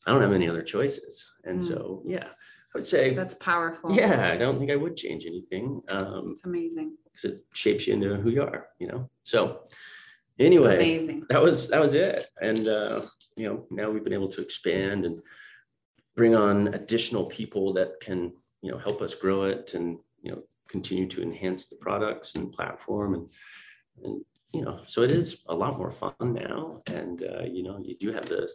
I 0.08 0.12
don't 0.12 0.22
have 0.22 0.32
any 0.32 0.48
other 0.50 0.64
choices. 0.64 1.14
And 1.44 1.60
Mm. 1.60 1.68
so, 1.68 2.02
yeah, 2.06 2.28
I 2.74 2.74
would 2.78 2.88
say, 2.88 3.14
That's 3.14 3.36
powerful. 3.36 3.92
yeah, 3.94 4.32
I 4.34 4.38
don't 4.38 4.58
think 4.58 4.72
I 4.72 4.78
would 4.78 4.96
change 4.96 5.26
anything 5.26 5.82
um, 5.90 6.32
It's 6.32 6.46
amazing. 6.46 6.98
because 7.04 7.26
it 7.26 7.46
shapes 7.54 7.86
you 7.86 7.94
into 7.96 8.16
who 8.16 8.30
you 8.32 8.42
are, 8.44 8.70
you 8.80 8.88
know? 8.88 9.10
So 9.24 9.60
anyway, 10.40 10.76
Amazing. 10.78 11.26
that 11.30 11.42
was, 11.44 11.68
that 11.68 11.82
was 11.82 11.96
it. 11.96 12.26
And, 12.42 12.66
uh, 12.68 13.02
you 13.36 13.46
know, 13.48 13.68
now 13.70 13.92
we've 13.92 14.06
been 14.06 14.14
able 14.22 14.30
to 14.36 14.42
expand 14.42 15.04
and 15.06 15.20
bring 16.16 16.34
on 16.34 16.56
additional 16.80 17.26
people 17.26 17.74
that 17.74 18.00
can, 18.02 18.32
you 18.62 18.72
know, 18.72 18.78
help 18.78 19.02
us 19.02 19.14
grow 19.14 19.44
it 19.44 19.74
and, 19.74 19.98
you 20.22 20.32
know, 20.32 20.42
continue 20.70 21.08
to 21.10 21.22
enhance 21.22 21.66
the 21.68 21.76
products 21.76 22.36
and 22.36 22.54
platform 22.54 23.14
and, 23.16 23.26
and, 24.06 24.24
you 24.54 24.62
know, 24.62 24.80
so 24.88 25.02
it 25.02 25.12
is 25.12 25.42
a 25.48 25.56
lot 25.56 25.78
more 25.78 25.90
fun 25.90 26.14
now. 26.22 26.78
And, 26.92 27.24
uh, 27.24 27.44
you 27.44 27.64
know, 27.64 27.80
you 27.84 27.98
do 27.98 28.12
have 28.12 28.26
the 28.26 28.48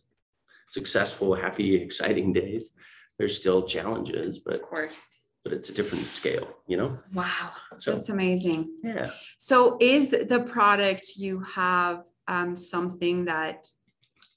successful, 0.70 1.34
happy, 1.34 1.74
exciting 1.74 2.32
days. 2.32 2.70
There's 3.18 3.36
still 3.36 3.62
challenges, 3.62 4.38
but, 4.38 4.54
Of 4.54 4.62
course. 4.62 5.24
but 5.42 5.52
it's 5.52 5.70
a 5.70 5.74
different 5.74 6.06
scale, 6.06 6.48
you 6.68 6.76
know? 6.76 6.98
Wow. 7.12 7.50
So, 7.80 7.94
That's 7.94 8.10
amazing. 8.10 8.72
yeah. 8.84 9.10
So 9.38 9.76
is 9.80 10.10
the 10.10 10.44
product 10.48 11.16
you 11.16 11.40
have 11.40 12.04
um, 12.28 12.54
something 12.54 13.24
that 13.24 13.66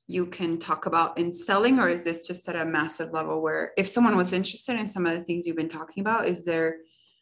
you 0.08 0.26
can 0.26 0.58
talk 0.58 0.88
about 0.88 1.18
in 1.20 1.32
selling, 1.32 1.80
or 1.80 1.90
is 1.90 2.04
this 2.04 2.26
just 2.26 2.50
at 2.50 2.56
a 2.56 2.66
massive 2.66 3.12
level 3.12 3.42
where 3.42 3.72
if 3.78 3.88
someone 3.88 4.18
was 4.18 4.34
interested 4.34 4.80
in 4.80 4.88
some 4.88 5.06
of 5.06 5.16
the 5.18 5.24
things 5.24 5.46
you've 5.46 5.56
been 5.56 5.70
talking 5.70 6.02
about, 6.02 6.28
is 6.28 6.44
there 6.44 6.78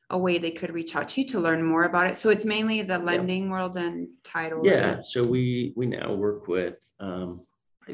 a 0.09 0.17
way 0.17 0.37
they 0.37 0.51
could 0.51 0.71
reach 0.73 0.95
out 0.95 1.09
to 1.09 1.21
you 1.21 1.27
to 1.27 1.39
learn 1.39 1.63
more 1.63 1.83
about 1.83 2.07
it? 2.07 2.15
So 2.15 2.29
it's 2.29 2.45
mainly 2.45 2.81
the 2.81 2.97
lending 2.97 3.49
world 3.49 3.77
and 3.77 4.07
title. 4.23 4.59
right? 4.59 4.65
Yeah, 4.71 5.01
so 5.01 5.23
we, 5.23 5.73
we 5.75 5.85
now 5.85 6.13
work 6.13 6.47
with 6.47 6.75
um, 6.99 7.41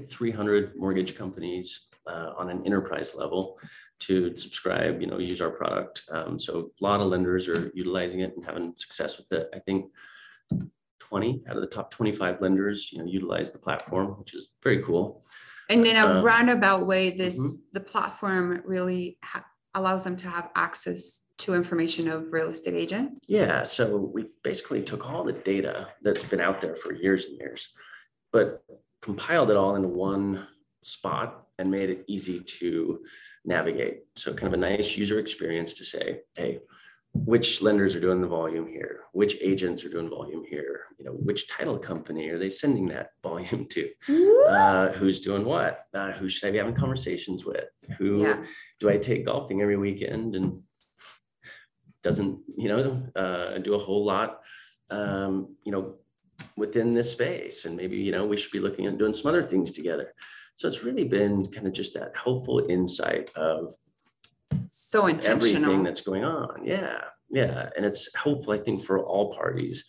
300 0.02 0.74
mortgage 0.76 1.16
companies 1.16 1.88
uh, 2.08 2.32
on 2.38 2.50
an 2.50 2.66
enterprise 2.66 3.16
level 3.16 3.60
to 4.00 4.36
subscribe, 4.36 5.02
you 5.02 5.08
know, 5.08 5.18
use 5.20 5.42
our 5.42 5.50
product. 5.52 6.04
Um, 6.12 6.38
So 6.40 6.72
a 6.82 6.84
lot 6.84 7.02
of 7.02 7.08
lenders 7.08 7.48
are 7.48 7.72
utilizing 7.74 8.20
it 8.22 8.34
and 8.36 8.46
having 8.46 8.74
success 8.78 9.18
with 9.18 9.32
it. 9.32 9.50
I 9.54 9.60
think 9.60 9.92
20 11.00 11.44
out 11.50 11.56
of 11.56 11.62
the 11.62 11.68
top 11.68 11.92
25 11.92 12.42
lenders, 12.42 12.92
you 12.92 13.00
know, 13.00 13.06
utilize 13.06 13.52
the 13.52 13.60
platform, 13.60 14.08
which 14.20 14.34
is 14.34 14.50
very 14.64 14.82
cool. 14.84 15.24
And 15.70 15.86
in 15.86 15.96
a 15.96 16.06
Um, 16.06 16.26
roundabout 16.26 16.86
way, 16.86 17.12
this, 17.12 17.40
mhm. 17.40 17.56
the 17.74 17.80
platform 17.80 18.62
really 18.66 19.18
ha- 19.24 19.46
allows 19.74 20.04
them 20.04 20.16
to 20.18 20.28
have 20.30 20.50
access 20.56 21.22
to 21.38 21.54
information 21.54 22.08
of 22.10 22.32
real 22.32 22.50
estate 22.50 22.74
agents. 22.76 23.28
Yeah, 23.28 23.64
so 23.64 23.98
we 24.14 24.28
basically 24.44 24.82
took 24.82 25.10
all 25.10 25.24
the 25.24 25.34
data 25.34 25.90
that's 26.02 26.24
been 26.24 26.40
out 26.40 26.62
there 26.62 26.76
for 26.76 26.94
years 26.94 27.26
and 27.26 27.38
years, 27.38 27.70
but 28.32 28.64
compiled 29.02 29.50
it 29.50 29.58
all 29.58 29.76
into 29.76 29.88
one 29.90 30.48
spot 30.82 31.48
and 31.60 31.70
made 31.70 31.90
it 31.90 32.06
easy 32.08 32.40
to 32.40 33.00
navigate. 33.44 34.04
So 34.16 34.34
kind 34.34 34.48
of 34.54 34.54
a 34.54 34.62
nice 34.62 34.98
user 34.98 35.20
experience 35.20 35.74
to 35.74 35.86
say, 35.86 36.22
hey, 36.36 36.60
which 37.14 37.62
lenders 37.62 37.96
are 37.96 38.02
doing 38.02 38.20
the 38.20 38.28
volume 38.28 38.68
here? 38.68 39.02
Which 39.14 39.38
agents 39.42 39.86
are 39.86 39.90
doing 39.90 40.10
volume 40.10 40.44
here? 40.44 40.82
You 40.98 41.06
know, 41.06 41.12
which 41.12 41.48
title 41.48 41.78
company 41.78 42.28
are 42.30 42.38
they 42.38 42.50
sending 42.50 42.86
that 42.88 43.12
volume 43.24 43.66
to? 43.68 43.90
Uh, 44.50 44.92
who's 44.94 45.20
doing 45.22 45.46
what? 45.46 45.86
Uh, 45.94 46.12
who 46.14 46.28
should 46.28 46.48
I 46.48 46.52
be 46.52 46.58
having 46.58 46.76
conversations 46.76 47.46
with? 47.46 47.70
Who 47.98 48.22
Yeah. 48.24 48.44
do 48.80 48.90
I 48.90 48.98
take 48.98 49.26
golfing 49.26 49.62
every 49.62 49.78
weekend 49.78 50.36
and 50.36 50.62
doesn't, 52.06 52.40
you 52.56 52.70
know, 52.70 53.02
uh, 53.16 53.58
do 53.58 53.74
a 53.74 53.84
whole 53.88 54.06
lot, 54.06 54.42
um, 54.92 55.56
you 55.66 55.72
know, 55.72 55.96
within 56.56 56.94
this 56.94 57.12
space. 57.12 57.66
And 57.66 57.76
maybe, 57.76 57.98
you 57.98 58.12
know, 58.12 58.26
we 58.28 58.38
should 58.38 58.52
be 58.52 58.60
looking 58.60 58.86
at 58.86 59.00
doing 59.00 59.16
some 59.16 59.30
other 59.30 59.44
things 59.44 59.72
together. 59.72 60.14
So 60.56 60.68
it's 60.68 60.84
really 60.84 61.04
been 61.04 61.48
kind 61.52 61.66
of 61.66 61.74
just 61.74 61.96
that 61.96 62.12
helpful 62.16 62.68
insight 62.70 63.32
of 63.36 63.74
So 64.68 65.08
intentional 65.08 65.56
everything 65.56 65.84
that's 65.84 66.02
going 66.02 66.24
on. 66.24 66.64
Yeah. 66.64 67.02
Yeah. 67.32 67.70
And 67.76 67.84
it's 67.84 68.04
helpful, 68.16 68.54
I 68.54 68.60
think, 68.60 68.84
for 68.84 69.04
all 69.04 69.34
parties, 69.34 69.84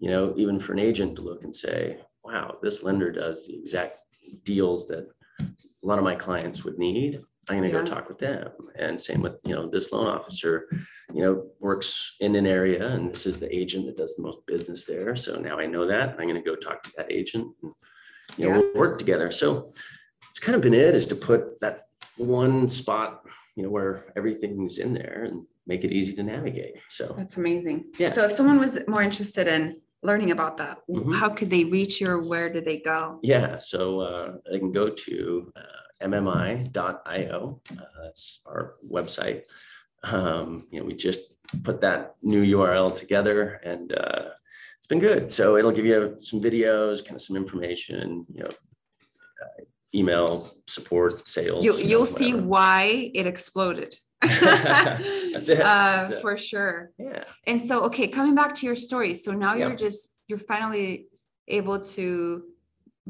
you 0.00 0.10
know, 0.10 0.34
even 0.36 0.58
for 0.58 0.72
an 0.72 0.80
agent 0.80 1.14
to 1.16 1.22
look 1.22 1.44
and 1.44 1.54
say, 1.54 1.98
wow, 2.24 2.56
this 2.62 2.82
lender 2.82 3.12
does 3.12 3.46
the 3.46 3.54
exact 3.54 3.94
deals 4.42 4.88
that 4.88 5.06
a 5.40 5.86
lot 5.90 5.98
of 5.98 6.04
my 6.04 6.16
clients 6.16 6.64
would 6.64 6.78
need. 6.78 7.20
I'm 7.48 7.58
going 7.58 7.70
to 7.70 7.76
Yeah. 7.76 7.84
go 7.84 7.90
talk 7.90 8.08
with 8.08 8.18
them. 8.18 8.50
And 8.76 9.00
same 9.00 9.22
with, 9.22 9.34
you 9.44 9.54
know, 9.54 9.66
this 9.68 9.92
loan 9.92 10.06
officer, 10.06 10.68
you 11.14 11.22
know, 11.22 11.46
works 11.60 12.16
in 12.20 12.36
an 12.36 12.46
area 12.46 12.86
and 12.86 13.10
this 13.10 13.26
is 13.26 13.38
the 13.38 13.52
agent 13.54 13.86
that 13.86 13.96
does 13.96 14.14
the 14.16 14.22
most 14.22 14.44
business 14.46 14.84
there. 14.84 15.16
So 15.16 15.38
now 15.40 15.58
I 15.58 15.66
know 15.66 15.86
that 15.86 16.10
I'm 16.18 16.28
going 16.28 16.34
to 16.34 16.42
go 16.42 16.54
talk 16.54 16.82
to 16.84 16.92
that 16.98 17.10
agent 17.10 17.48
and, 17.62 17.72
you 18.36 18.48
know, 18.48 18.54
Yeah. 18.56 18.60
we'll 18.60 18.74
work 18.74 18.98
together. 18.98 19.30
So 19.30 19.68
it's 20.28 20.38
kind 20.38 20.54
of 20.54 20.60
been 20.62 20.74
it 20.74 20.94
is 20.94 21.06
to 21.06 21.16
put 21.16 21.58
that 21.60 21.88
one 22.16 22.68
spot, 22.68 23.22
you 23.56 23.62
know, 23.62 23.70
where 23.70 24.12
everything's 24.16 24.78
in 24.78 24.92
there 24.92 25.24
and 25.26 25.46
make 25.66 25.84
it 25.84 25.92
easy 25.92 26.14
to 26.16 26.22
navigate. 26.22 26.74
So 26.88 27.14
That's 27.16 27.36
amazing. 27.36 27.86
Yeah. 27.98 28.08
So 28.08 28.24
if 28.26 28.32
someone 28.32 28.58
was 28.58 28.78
more 28.86 29.02
interested 29.02 29.46
in 29.48 29.80
learning 30.02 30.30
about 30.30 30.56
that, 30.58 30.78
Mhm. 30.88 31.14
how 31.14 31.30
could 31.30 31.50
they 31.50 31.64
reach 31.64 32.00
you 32.00 32.08
or 32.08 32.18
where 32.22 32.48
do 32.52 32.60
they 32.60 32.78
go? 32.78 33.18
Yeah, 33.22 33.56
so 33.56 34.00
uh, 34.00 34.36
they 34.50 34.58
can 34.58 34.72
go 34.72 34.88
to 34.90 35.52
uh, 35.56 35.62
mmi.io. 36.02 37.60
Uh, 37.72 37.84
that's 38.02 38.40
our 38.46 38.74
website. 38.90 39.44
Um, 40.02 40.66
you 40.70 40.80
know, 40.80 40.86
we 40.86 40.94
just 40.94 41.20
put 41.62 41.80
that 41.82 42.14
new 42.22 42.42
URL 42.56 42.94
together 42.94 43.60
and 43.64 43.92
uh, 43.92 44.30
it's 44.78 44.86
been 44.86 44.98
good. 45.00 45.30
So 45.30 45.56
it'll 45.56 45.72
give 45.72 45.84
you 45.84 46.16
some 46.20 46.40
videos, 46.40 47.04
kind 47.04 47.16
of 47.16 47.22
some 47.22 47.36
information, 47.36 48.24
you 48.32 48.42
know, 48.44 48.48
uh, 48.48 49.64
email 49.94 50.54
support, 50.66 51.28
sales. 51.28 51.64
You, 51.64 51.72
know, 51.72 51.78
you'll 51.78 52.06
see 52.06 52.34
why 52.34 53.10
it 53.14 53.26
exploded. 53.26 53.94
That's 54.22 55.48
it, 55.48 55.60
Uh, 55.60 55.64
that's 55.64 56.10
it. 56.10 56.20
For 56.20 56.36
sure. 56.36 56.90
Yeah. 56.98 57.24
And 57.46 57.62
so, 57.62 57.82
okay, 57.84 58.08
coming 58.08 58.34
back 58.34 58.54
to 58.56 58.66
your 58.66 58.76
story. 58.76 59.14
So 59.14 59.32
now 59.32 59.54
Yeah. 59.54 59.68
you're 59.68 59.76
just, 59.76 60.10
you're 60.28 60.38
finally 60.38 61.06
able 61.48 61.80
to 61.80 62.44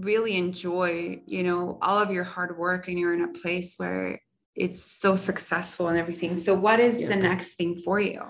really 0.05 0.37
enjoy, 0.37 1.23
you 1.27 1.43
know, 1.43 1.79
all 1.83 1.99
of 1.99 2.11
your 2.11 2.25
hard 2.25 2.59
work 2.59 2.89
and 2.89 2.99
you're 2.99 3.15
in 3.15 3.23
a 3.23 3.29
place 3.29 3.75
where 3.77 4.21
it's 4.55 4.83
so 4.83 5.17
successful 5.17 5.89
and 5.89 5.99
everything. 5.99 6.37
So 6.37 6.55
what 6.55 6.81
is 6.81 7.01
Yeah. 7.01 7.09
the 7.09 7.17
next 7.17 7.55
thing 7.55 7.81
for 7.85 8.01
you? 8.01 8.23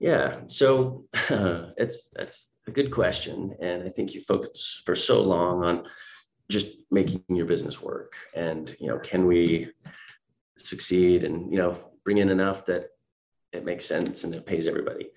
Yeah, 0.00 0.40
so 0.46 1.06
it's 1.76 2.10
that's 2.10 2.52
a 2.68 2.70
good 2.70 2.92
question, 2.92 3.56
and 3.60 3.82
I 3.82 3.88
think 3.88 4.14
you 4.14 4.20
focus 4.20 4.80
for 4.84 4.94
so 4.94 5.20
long 5.22 5.64
on 5.64 5.86
just 6.48 6.68
making 6.90 7.24
your 7.28 7.46
business 7.46 7.82
work, 7.82 8.12
and 8.32 8.74
you 8.78 8.86
know, 8.86 8.98
can 9.00 9.26
we 9.26 9.72
succeed, 10.56 11.24
and 11.24 11.50
you 11.50 11.58
know, 11.58 11.76
bring 12.04 12.18
in 12.18 12.28
enough 12.28 12.64
that 12.66 12.90
it 13.52 13.64
makes 13.64 13.86
sense 13.86 14.24
and 14.24 14.34
it 14.34 14.46
pays 14.46 14.68
everybody, 14.68 15.10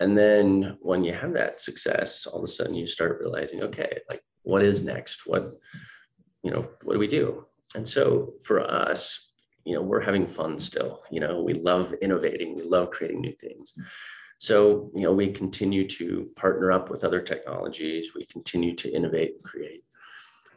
and 0.00 0.16
then 0.18 0.76
when 0.80 1.04
you 1.04 1.12
have 1.12 1.32
that 1.34 1.60
success, 1.60 2.26
all 2.26 2.38
of 2.38 2.44
a 2.44 2.48
sudden 2.48 2.74
you 2.74 2.86
start 2.86 3.20
realizing, 3.20 3.62
okay, 3.62 3.98
like 4.10 4.22
what 4.42 4.62
is 4.62 4.82
next? 4.82 5.26
What 5.26 5.52
you 6.42 6.50
know, 6.50 6.66
what 6.82 6.94
do 6.94 6.98
we 6.98 7.06
do? 7.06 7.46
And 7.74 7.86
so 7.86 8.34
for 8.42 8.60
us, 8.60 9.32
you 9.64 9.74
know, 9.74 9.82
we're 9.82 10.00
having 10.00 10.26
fun 10.26 10.58
still. 10.58 11.02
You 11.10 11.20
know, 11.20 11.42
we 11.42 11.54
love 11.54 11.94
innovating, 12.00 12.56
we 12.56 12.62
love 12.62 12.90
creating 12.90 13.20
new 13.20 13.34
things. 13.34 13.74
So, 14.38 14.90
you 14.94 15.02
know, 15.02 15.12
we 15.12 15.30
continue 15.30 15.86
to 15.88 16.30
partner 16.34 16.72
up 16.72 16.90
with 16.90 17.04
other 17.04 17.20
technologies, 17.20 18.14
we 18.14 18.24
continue 18.24 18.74
to 18.76 18.90
innovate 18.90 19.34
and 19.34 19.44
create. 19.44 19.84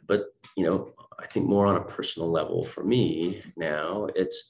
But, 0.08 0.28
you 0.56 0.66
know, 0.66 0.94
I 1.20 1.28
think 1.28 1.48
more 1.48 1.66
on 1.66 1.76
a 1.76 1.84
personal 1.84 2.32
level 2.32 2.64
for 2.64 2.84
me 2.84 3.42
now, 3.58 4.08
it's 4.16 4.50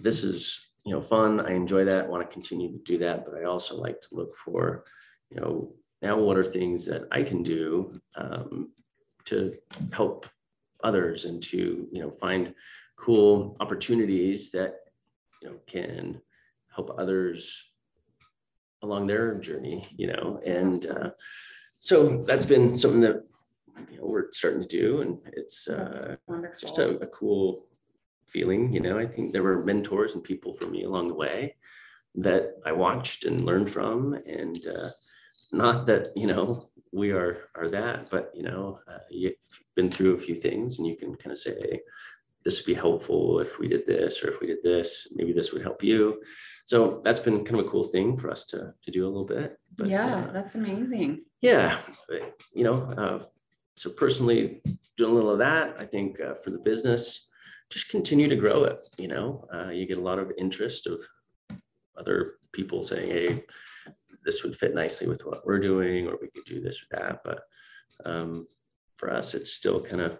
this 0.00 0.24
is, 0.24 0.65
you 0.86 0.92
know, 0.92 1.00
fun. 1.00 1.40
I 1.40 1.52
enjoy 1.52 1.84
that, 1.84 2.08
want 2.08 2.26
to 2.26 2.32
continue 2.32 2.70
to 2.70 2.78
do 2.84 2.96
that, 2.98 3.24
but 3.26 3.34
I 3.34 3.44
also 3.44 3.76
like 3.76 4.00
to 4.02 4.08
look 4.12 4.36
for, 4.36 4.84
you 5.30 5.40
know, 5.40 5.72
now 6.00 6.16
what 6.16 6.38
are 6.38 6.44
things 6.44 6.86
that 6.86 7.08
I 7.10 7.22
can 7.24 7.42
do 7.42 8.00
um, 8.16 8.70
to 9.24 9.56
help 9.92 10.26
others 10.84 11.24
and 11.24 11.42
to, 11.42 11.88
you 11.90 12.00
know, 12.00 12.10
find 12.10 12.54
cool 12.96 13.56
opportunities 13.58 14.52
that, 14.52 14.76
you 15.42 15.48
know, 15.48 15.56
can 15.66 16.20
help 16.72 16.94
others 16.96 17.64
along 18.82 19.08
their 19.08 19.34
journey, 19.40 19.82
you 19.96 20.06
know, 20.06 20.40
and 20.46 20.86
uh, 20.86 21.10
so 21.78 22.22
that's 22.24 22.46
been 22.46 22.76
something 22.76 23.00
that 23.00 23.24
you 23.90 23.98
know 23.98 24.04
we're 24.04 24.30
starting 24.32 24.62
to 24.62 24.68
do, 24.68 25.00
and 25.02 25.18
it's 25.32 25.68
uh, 25.68 26.16
just 26.58 26.78
a, 26.78 26.98
a 26.98 27.06
cool 27.08 27.66
feeling, 28.28 28.72
you 28.72 28.80
know. 28.80 28.98
I 28.98 29.06
think 29.06 29.32
there 29.32 29.42
were 29.42 29.64
mentors 29.64 30.14
and 30.14 30.22
people 30.22 30.54
for 30.54 30.66
me 30.66 30.84
along 30.84 31.08
the 31.08 31.14
way 31.14 31.56
that 32.16 32.54
I 32.64 32.72
watched 32.72 33.24
and 33.24 33.44
learned 33.44 33.70
from, 33.70 34.14
and 34.26 34.66
uh, 34.66 34.90
not 35.52 35.86
that 35.86 36.08
you 36.16 36.26
know 36.26 36.64
we 36.92 37.10
are 37.12 37.48
are 37.54 37.68
that, 37.68 38.10
but 38.10 38.32
you 38.34 38.42
know, 38.42 38.80
uh, 38.88 38.98
you've 39.10 39.34
been 39.74 39.90
through 39.90 40.14
a 40.14 40.18
few 40.18 40.34
things, 40.34 40.78
and 40.78 40.86
you 40.86 40.96
can 40.96 41.14
kind 41.14 41.32
of 41.32 41.38
say. 41.38 41.54
Hey, 41.60 41.80
this 42.44 42.60
would 42.60 42.66
be 42.66 42.80
helpful 42.80 43.40
if 43.40 43.58
we 43.58 43.66
did 43.66 43.84
this, 43.88 44.22
or 44.22 44.30
if 44.30 44.40
we 44.40 44.46
did 44.46 44.62
this, 44.62 45.08
maybe 45.16 45.32
this 45.32 45.52
would 45.52 45.62
help 45.62 45.82
you. 45.82 46.22
So 46.64 47.00
that's 47.04 47.18
been 47.18 47.44
kind 47.44 47.58
of 47.58 47.66
a 47.66 47.68
cool 47.68 47.82
thing 47.82 48.16
for 48.16 48.30
us 48.30 48.46
to 48.46 48.72
to 48.84 48.90
do 48.92 49.04
a 49.04 49.08
little 49.08 49.24
bit. 49.24 49.58
But, 49.76 49.88
yeah, 49.88 50.14
uh, 50.14 50.32
that's 50.32 50.54
amazing. 50.54 51.24
yeah, 51.40 51.78
you 52.54 52.62
know, 52.62 52.82
uh, 52.96 53.24
so 53.74 53.90
personally 53.90 54.62
doing 54.96 55.10
a 55.10 55.14
little 55.14 55.32
of 55.32 55.38
that. 55.40 55.74
I 55.80 55.84
think 55.84 56.20
uh, 56.20 56.34
for 56.34 56.50
the 56.50 56.58
business, 56.58 57.25
just 57.70 57.88
continue 57.88 58.28
to 58.28 58.36
grow 58.36 58.64
it. 58.64 58.80
You 58.98 59.08
know, 59.08 59.48
uh, 59.52 59.70
you 59.70 59.86
get 59.86 59.98
a 59.98 60.02
lot 60.02 60.18
of 60.18 60.32
interest 60.38 60.86
of 60.86 61.00
other 61.98 62.34
people 62.52 62.82
saying, 62.82 63.10
"Hey, 63.10 63.44
this 64.24 64.42
would 64.42 64.56
fit 64.56 64.74
nicely 64.74 65.06
with 65.06 65.24
what 65.24 65.46
we're 65.46 65.60
doing, 65.60 66.06
or 66.06 66.16
we 66.20 66.28
could 66.28 66.44
do 66.44 66.60
this 66.60 66.82
or 66.82 66.96
that." 66.96 67.20
But 67.24 67.42
um, 68.04 68.46
for 68.96 69.12
us, 69.12 69.34
it's 69.34 69.52
still 69.52 69.80
kind 69.80 70.02
of 70.02 70.18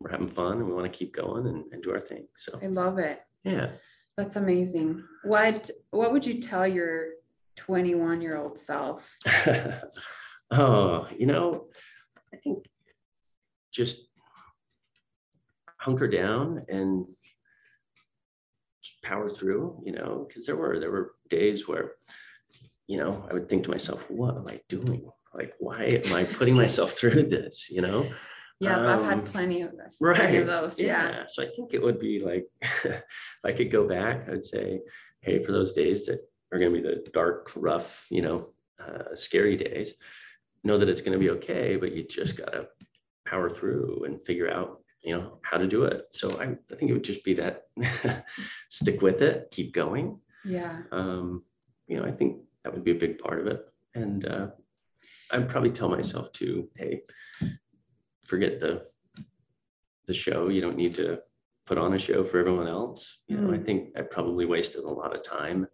we're 0.00 0.10
having 0.10 0.28
fun 0.28 0.58
and 0.58 0.66
we 0.66 0.72
want 0.72 0.90
to 0.90 0.98
keep 0.98 1.14
going 1.14 1.46
and, 1.46 1.64
and 1.72 1.82
do 1.82 1.92
our 1.92 2.00
thing. 2.00 2.26
So 2.36 2.58
I 2.62 2.66
love 2.66 2.98
it. 2.98 3.20
Yeah, 3.44 3.72
that's 4.16 4.36
amazing. 4.36 5.04
What 5.24 5.70
What 5.90 6.12
would 6.12 6.24
you 6.24 6.40
tell 6.40 6.66
your 6.66 7.10
21 7.56 8.22
year 8.22 8.36
old 8.36 8.58
self? 8.58 9.16
oh, 10.50 11.06
you 11.16 11.26
know, 11.26 11.66
I 12.32 12.36
think 12.38 12.64
just 13.72 14.09
hunker 15.80 16.06
down 16.06 16.64
and 16.68 17.06
power 19.02 19.28
through, 19.28 19.82
you 19.84 19.92
know, 19.92 20.26
because 20.28 20.46
there 20.46 20.56
were 20.56 20.78
there 20.78 20.90
were 20.90 21.12
days 21.28 21.66
where, 21.66 21.92
you 22.86 22.98
know, 22.98 23.26
I 23.28 23.34
would 23.34 23.48
think 23.48 23.64
to 23.64 23.70
myself, 23.70 24.10
what 24.10 24.36
am 24.36 24.46
I 24.46 24.60
doing? 24.68 25.10
Like, 25.34 25.54
why 25.58 25.84
am 26.04 26.12
I 26.12 26.24
putting 26.24 26.54
myself 26.54 26.92
through 26.98 27.28
this? 27.28 27.70
You 27.70 27.80
know? 27.80 28.06
Yeah, 28.60 28.76
um, 28.76 28.86
I've 28.86 29.04
had 29.04 29.18
um, 29.20 29.24
plenty 29.24 29.62
of 29.62 29.72
right. 30.00 30.16
plenty 30.16 30.36
of 30.36 30.46
those. 30.46 30.78
Yeah. 30.78 31.08
yeah. 31.08 31.24
So 31.26 31.42
I 31.42 31.48
think 31.56 31.72
it 31.72 31.80
would 31.80 31.98
be 31.98 32.20
like 32.22 32.46
if 32.60 33.02
I 33.44 33.52
could 33.52 33.70
go 33.70 33.88
back, 33.88 34.28
I'd 34.28 34.44
say, 34.44 34.80
hey, 35.22 35.42
for 35.42 35.52
those 35.52 35.72
days 35.72 36.04
that 36.06 36.20
are 36.52 36.58
going 36.58 36.74
to 36.74 36.82
be 36.82 36.86
the 36.86 37.10
dark, 37.12 37.50
rough, 37.56 38.06
you 38.10 38.20
know, 38.20 38.48
uh, 38.78 39.14
scary 39.14 39.56
days, 39.56 39.94
know 40.62 40.76
that 40.76 40.90
it's 40.90 41.00
going 41.00 41.12
to 41.12 41.18
be 41.18 41.30
okay, 41.30 41.76
but 41.76 41.92
you 41.92 42.04
just 42.04 42.36
got 42.36 42.52
to 42.52 42.66
power 43.26 43.48
through 43.48 44.04
and 44.04 44.24
figure 44.26 44.50
out 44.50 44.82
you 45.02 45.16
know 45.16 45.38
how 45.42 45.56
to 45.58 45.66
do 45.66 45.84
it. 45.84 46.08
So 46.12 46.38
i, 46.40 46.44
I 46.44 46.74
think 46.76 46.90
it 46.90 46.94
would 46.94 47.04
just 47.04 47.24
be 47.24 47.34
that 47.34 47.66
stick 48.68 49.02
with 49.02 49.22
it 49.22 49.48
keep 49.50 49.72
going. 49.72 50.20
Yeah. 50.44 50.82
Um 50.92 51.44
you 51.86 51.96
know 51.96 52.04
i 52.04 52.12
think 52.12 52.42
that 52.62 52.72
would 52.72 52.84
be 52.84 52.92
a 52.92 53.02
big 53.06 53.18
part 53.18 53.40
of 53.40 53.46
it. 53.46 53.68
And 53.94 54.26
uh 54.26 54.48
i'd 55.32 55.48
probably 55.48 55.70
tell 55.70 55.88
myself 55.88 56.32
to 56.32 56.68
hey 56.76 57.02
forget 58.24 58.60
the 58.60 58.86
the 60.06 60.14
show. 60.14 60.48
You 60.48 60.60
don't 60.60 60.76
need 60.76 60.94
to 60.96 61.18
put 61.66 61.78
on 61.78 61.94
a 61.94 61.98
show 61.98 62.24
for 62.24 62.38
everyone 62.38 62.68
else. 62.68 63.20
You 63.28 63.36
know 63.38 63.48
mm. 63.48 63.60
i 63.60 63.62
think 63.62 63.96
i 63.96 64.02
probably 64.02 64.46
wasted 64.46 64.84
a 64.84 64.92
lot 64.92 65.14
of 65.14 65.22
time 65.22 65.66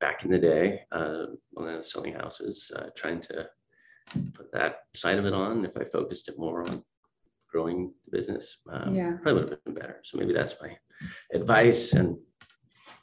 back 0.00 0.24
in 0.24 0.30
the 0.30 0.38
day 0.38 0.82
uh, 0.92 1.26
when 1.52 1.68
I 1.68 1.76
was 1.76 1.90
selling 1.90 2.14
houses, 2.14 2.70
uh, 2.76 2.86
trying 2.96 3.20
to 3.22 3.48
put 4.34 4.52
that 4.52 4.80
side 4.94 5.18
of 5.18 5.26
it 5.26 5.32
on. 5.32 5.64
If 5.64 5.76
I 5.76 5.84
focused 5.84 6.28
it 6.28 6.38
more 6.38 6.62
on 6.62 6.82
growing 7.52 7.92
the 8.04 8.16
business, 8.16 8.58
um, 8.70 8.94
yeah, 8.94 9.16
probably 9.22 9.44
would 9.44 9.50
have 9.52 9.64
been 9.64 9.74
better. 9.74 10.00
So 10.02 10.18
maybe 10.18 10.32
that's 10.32 10.56
my 10.60 10.76
advice 11.32 11.92
and 11.92 12.16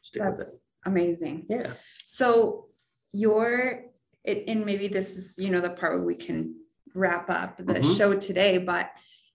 stick 0.02 0.24
that's 0.24 0.40
with 0.40 0.48
it. 0.48 0.90
Amazing. 0.90 1.46
Yeah. 1.50 1.74
So 2.04 2.66
your 3.14 3.84
it, 4.24 4.46
and 4.48 4.66
maybe 4.66 4.88
this 4.88 5.16
is 5.16 5.38
you 5.38 5.50
know 5.50 5.62
the 5.62 5.70
part 5.70 5.94
where 5.94 6.06
we 6.06 6.16
can 6.16 6.56
wrap 6.96 7.30
up 7.30 7.58
the 7.58 7.64
mm-hmm. 7.64 7.94
show 7.94 8.16
today, 8.16 8.58
but 8.58 8.90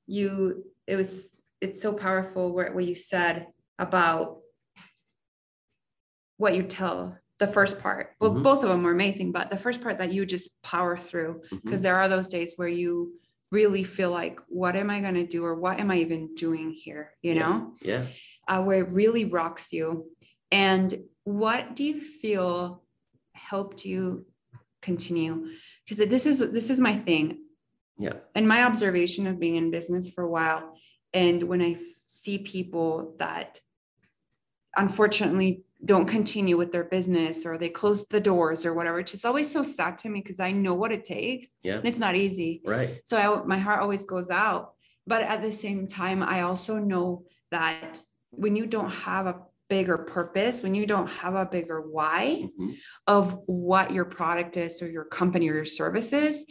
you 0.06 0.64
it 0.86 0.96
was 0.96 1.34
it's 1.60 1.80
so 1.80 1.92
powerful 1.92 2.52
what, 2.52 2.74
what 2.74 2.84
you 2.84 2.94
said 2.94 3.46
about 3.78 4.38
what 6.36 6.54
you 6.54 6.62
tell 6.62 7.16
the 7.38 7.46
first 7.46 7.80
part 7.80 8.10
well 8.20 8.30
mm-hmm. 8.30 8.42
both 8.42 8.62
of 8.62 8.68
them 8.68 8.82
were 8.82 8.92
amazing 8.92 9.32
but 9.32 9.50
the 9.50 9.56
first 9.56 9.80
part 9.80 9.98
that 9.98 10.12
you 10.12 10.26
just 10.26 10.50
power 10.62 10.96
through 10.96 11.40
because 11.50 11.62
mm-hmm. 11.62 11.82
there 11.82 11.96
are 11.96 12.08
those 12.08 12.28
days 12.28 12.54
where 12.56 12.68
you 12.68 13.12
really 13.54 13.84
feel 13.84 14.10
like 14.10 14.38
what 14.48 14.74
am 14.74 14.90
i 14.90 15.00
going 15.00 15.14
to 15.14 15.26
do 15.26 15.44
or 15.44 15.54
what 15.54 15.78
am 15.78 15.90
i 15.90 15.98
even 15.98 16.34
doing 16.34 16.70
here 16.70 17.12
you 17.22 17.34
yeah. 17.34 17.40
know? 17.40 17.72
Yeah. 17.80 18.04
Uh, 18.48 18.62
where 18.62 18.80
it 18.80 18.90
really 18.90 19.24
rocks 19.24 19.72
you. 19.72 20.10
And 20.50 20.92
what 21.24 21.74
do 21.76 21.82
you 21.84 22.00
feel 22.00 22.82
helped 23.32 23.86
you 23.86 24.26
continue? 24.82 25.48
Because 25.84 26.06
this 26.06 26.26
is 26.26 26.38
this 26.38 26.68
is 26.68 26.78
my 26.80 26.94
thing. 26.94 27.26
Yeah. 27.98 28.16
And 28.34 28.46
my 28.46 28.64
observation 28.64 29.26
of 29.26 29.40
being 29.40 29.56
in 29.56 29.70
business 29.70 30.08
for 30.08 30.24
a 30.24 30.30
while 30.38 30.74
and 31.14 31.42
when 31.44 31.62
i 31.62 31.76
see 32.06 32.38
people 32.38 33.14
that 33.18 33.60
unfortunately 34.76 35.62
don't 35.84 36.06
continue 36.06 36.56
with 36.56 36.72
their 36.72 36.84
business 36.84 37.44
or 37.44 37.58
they 37.58 37.68
close 37.68 38.06
the 38.06 38.20
doors 38.20 38.64
or 38.64 38.74
whatever 38.74 38.96
which 38.96 39.14
is 39.14 39.24
always 39.24 39.50
so 39.50 39.62
sad 39.62 39.98
to 39.98 40.08
me 40.08 40.20
because 40.20 40.40
i 40.40 40.50
know 40.50 40.74
what 40.74 40.92
it 40.92 41.04
takes 41.04 41.56
yeah. 41.62 41.74
and 41.74 41.86
it's 41.86 41.98
not 41.98 42.16
easy. 42.16 42.62
Right. 42.64 43.00
So 43.04 43.16
I, 43.16 43.44
my 43.44 43.58
heart 43.58 43.80
always 43.80 44.06
goes 44.06 44.30
out. 44.30 44.72
But 45.06 45.22
at 45.22 45.42
the 45.42 45.52
same 45.52 45.86
time 45.86 46.22
i 46.22 46.42
also 46.42 46.78
know 46.78 47.24
that 47.50 48.00
when 48.30 48.56
you 48.56 48.66
don't 48.66 48.90
have 48.90 49.26
a 49.26 49.36
bigger 49.68 49.98
purpose 49.98 50.62
when 50.62 50.74
you 50.74 50.86
don't 50.86 51.06
have 51.06 51.34
a 51.34 51.46
bigger 51.46 51.80
why 51.80 52.42
mm-hmm. 52.44 52.72
of 53.06 53.40
what 53.46 53.92
your 53.92 54.04
product 54.04 54.56
is 54.56 54.82
or 54.82 54.90
your 54.90 55.04
company 55.04 55.48
or 55.48 55.54
your 55.54 55.64
services 55.64 56.44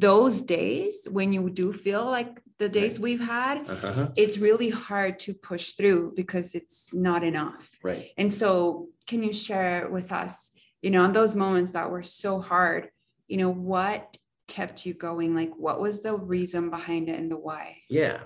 those 0.00 0.42
days 0.42 1.06
when 1.10 1.32
you 1.32 1.48
do 1.50 1.72
feel 1.72 2.04
like 2.04 2.40
the 2.58 2.68
days 2.68 2.94
right. 2.94 3.02
we've 3.02 3.20
had 3.20 3.68
uh-huh. 3.68 4.08
it's 4.16 4.38
really 4.38 4.70
hard 4.70 5.18
to 5.18 5.34
push 5.34 5.72
through 5.72 6.12
because 6.14 6.54
it's 6.54 6.92
not 6.92 7.24
enough. 7.24 7.70
Right. 7.82 8.10
And 8.16 8.32
so 8.32 8.88
can 9.06 9.22
you 9.22 9.32
share 9.32 9.88
with 9.88 10.12
us 10.12 10.50
you 10.82 10.90
know 10.90 11.02
on 11.02 11.12
those 11.12 11.34
moments 11.34 11.72
that 11.72 11.90
were 11.90 12.02
so 12.02 12.40
hard 12.40 12.90
you 13.26 13.36
know 13.36 13.50
what 13.50 14.16
kept 14.46 14.84
you 14.86 14.94
going? 14.94 15.34
Like 15.34 15.52
what 15.56 15.80
was 15.80 16.02
the 16.02 16.16
reason 16.16 16.70
behind 16.70 17.08
it 17.08 17.18
and 17.18 17.30
the 17.30 17.36
why? 17.36 17.78
Yeah. 17.88 18.20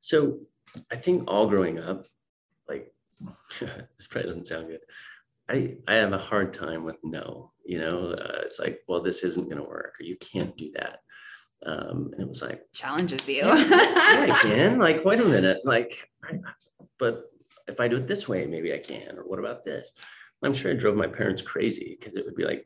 So 0.00 0.40
i 0.90 0.96
think 0.96 1.24
all 1.26 1.46
growing 1.48 1.78
up 1.78 2.06
like 2.68 2.92
this 3.60 4.06
probably 4.08 4.28
doesn't 4.28 4.46
sound 4.46 4.68
good 4.68 4.80
I, 5.48 5.76
I 5.86 5.94
have 5.94 6.12
a 6.12 6.18
hard 6.18 6.52
time 6.52 6.84
with 6.84 6.98
no, 7.02 7.52
you 7.64 7.78
know, 7.78 8.10
uh, 8.12 8.40
it's 8.42 8.58
like, 8.58 8.80
well, 8.86 9.02
this 9.02 9.22
isn't 9.22 9.48
going 9.48 9.62
to 9.62 9.68
work 9.68 9.94
or 9.98 10.04
you 10.04 10.16
can't 10.18 10.56
do 10.56 10.70
that. 10.74 11.00
Um, 11.66 12.10
and 12.12 12.20
it 12.20 12.28
was 12.28 12.42
like, 12.42 12.62
challenges 12.72 13.26
you. 13.28 13.36
yeah, 13.36 13.46
I 13.46 14.38
can. 14.42 14.78
Like, 14.78 15.04
wait 15.04 15.20
a 15.20 15.24
minute. 15.24 15.58
Like, 15.64 16.08
I, 16.22 16.38
but 16.98 17.30
if 17.66 17.80
I 17.80 17.88
do 17.88 17.96
it 17.96 18.06
this 18.06 18.28
way, 18.28 18.46
maybe 18.46 18.72
I 18.72 18.78
can. 18.78 19.18
Or 19.18 19.22
what 19.22 19.38
about 19.38 19.64
this? 19.64 19.92
I'm 20.42 20.54
sure 20.54 20.70
I 20.70 20.74
drove 20.74 20.96
my 20.96 21.06
parents 21.06 21.42
crazy 21.42 21.96
because 21.98 22.16
it 22.16 22.24
would 22.24 22.36
be 22.36 22.44
like, 22.44 22.62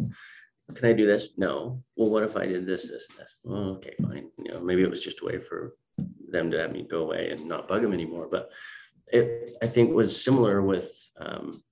can 0.75 0.89
I 0.89 0.93
do 0.93 1.07
this? 1.07 1.31
No. 1.37 1.83
Well, 1.97 2.11
what 2.11 2.23
if 2.23 2.37
I 2.37 2.47
did 2.47 2.67
this, 2.67 2.83
this, 2.83 3.07
this? 3.17 3.37
Well, 3.45 3.77
okay, 3.77 3.95
fine. 4.03 4.31
You 4.39 4.53
know, 4.53 4.61
maybe 4.61 4.83
it 4.83 4.91
was 4.91 5.03
just 5.03 5.23
a 5.23 5.25
way 5.25 5.39
for 5.39 5.75
them 6.29 6.51
to 6.51 6.59
have 6.59 6.73
me 6.73 6.87
go 6.89 7.03
away 7.03 7.31
and 7.31 7.47
not 7.47 7.69
bug 7.69 7.83
them 7.83 7.93
anymore. 7.93 8.29
But 8.31 8.51
it, 9.09 9.57
I 9.63 9.67
think, 9.67 9.95
was 9.95 10.23
similar 10.23 10.63
with 10.63 10.93
um, 11.19 11.63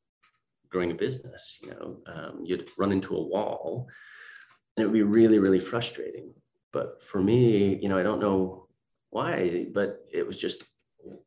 growing 0.70 0.90
a 0.90 0.94
business. 0.94 1.58
You 1.62 1.70
know, 1.70 1.96
um, 2.06 2.40
you'd 2.44 2.70
run 2.78 2.92
into 2.92 3.16
a 3.16 3.22
wall, 3.22 3.88
and 4.76 4.82
it 4.82 4.86
would 4.86 4.94
be 4.94 5.02
really, 5.02 5.38
really 5.38 5.60
frustrating. 5.60 6.32
But 6.72 7.02
for 7.02 7.20
me, 7.20 7.78
you 7.82 7.88
know, 7.88 7.98
I 7.98 8.02
don't 8.02 8.20
know 8.20 8.68
why, 9.10 9.66
but 9.72 10.06
it 10.12 10.26
was 10.26 10.36
just 10.36 10.64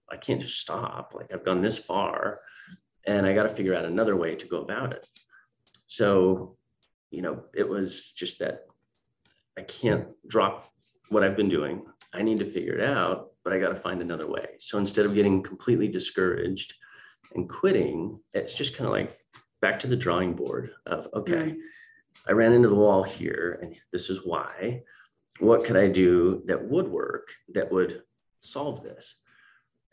I 0.09 0.17
can't 0.17 0.41
just 0.41 0.59
stop. 0.59 1.13
Like 1.15 1.33
I've 1.33 1.45
gone 1.45 1.61
this 1.61 1.77
far, 1.77 2.39
and 3.05 3.25
I 3.25 3.33
got 3.33 3.43
to 3.43 3.49
figure 3.49 3.75
out 3.75 3.85
another 3.85 4.15
way 4.15 4.35
to 4.35 4.47
go 4.47 4.61
about 4.61 4.93
it. 4.93 5.05
So, 5.85 6.57
you 7.11 7.21
know, 7.21 7.43
it 7.53 7.67
was 7.67 8.11
just 8.11 8.39
that 8.39 8.65
I 9.57 9.61
can't 9.61 10.07
drop 10.27 10.71
what 11.09 11.23
I've 11.23 11.37
been 11.37 11.49
doing. 11.49 11.83
I 12.13 12.21
need 12.21 12.39
to 12.39 12.45
figure 12.45 12.75
it 12.75 12.87
out, 12.87 13.31
but 13.43 13.53
I 13.53 13.59
got 13.59 13.69
to 13.69 13.75
find 13.75 14.01
another 14.01 14.27
way. 14.27 14.55
So 14.59 14.77
instead 14.77 15.05
of 15.05 15.15
getting 15.15 15.43
completely 15.43 15.87
discouraged 15.87 16.73
and 17.35 17.49
quitting, 17.49 18.19
it's 18.33 18.55
just 18.55 18.75
kind 18.75 18.87
of 18.87 18.91
like 18.91 19.17
back 19.61 19.79
to 19.79 19.87
the 19.87 19.95
drawing 19.95 20.33
board 20.33 20.71
of 20.85 21.07
okay, 21.13 21.55
I 22.27 22.31
ran 22.31 22.53
into 22.53 22.69
the 22.69 22.75
wall 22.75 23.03
here, 23.03 23.59
and 23.61 23.75
this 23.91 24.09
is 24.09 24.25
why. 24.25 24.83
What 25.39 25.63
could 25.63 25.75
I 25.75 25.87
do 25.87 26.43
that 26.45 26.63
would 26.63 26.87
work 26.87 27.29
that 27.53 27.71
would 27.71 28.03
solve 28.39 28.83
this? 28.83 29.15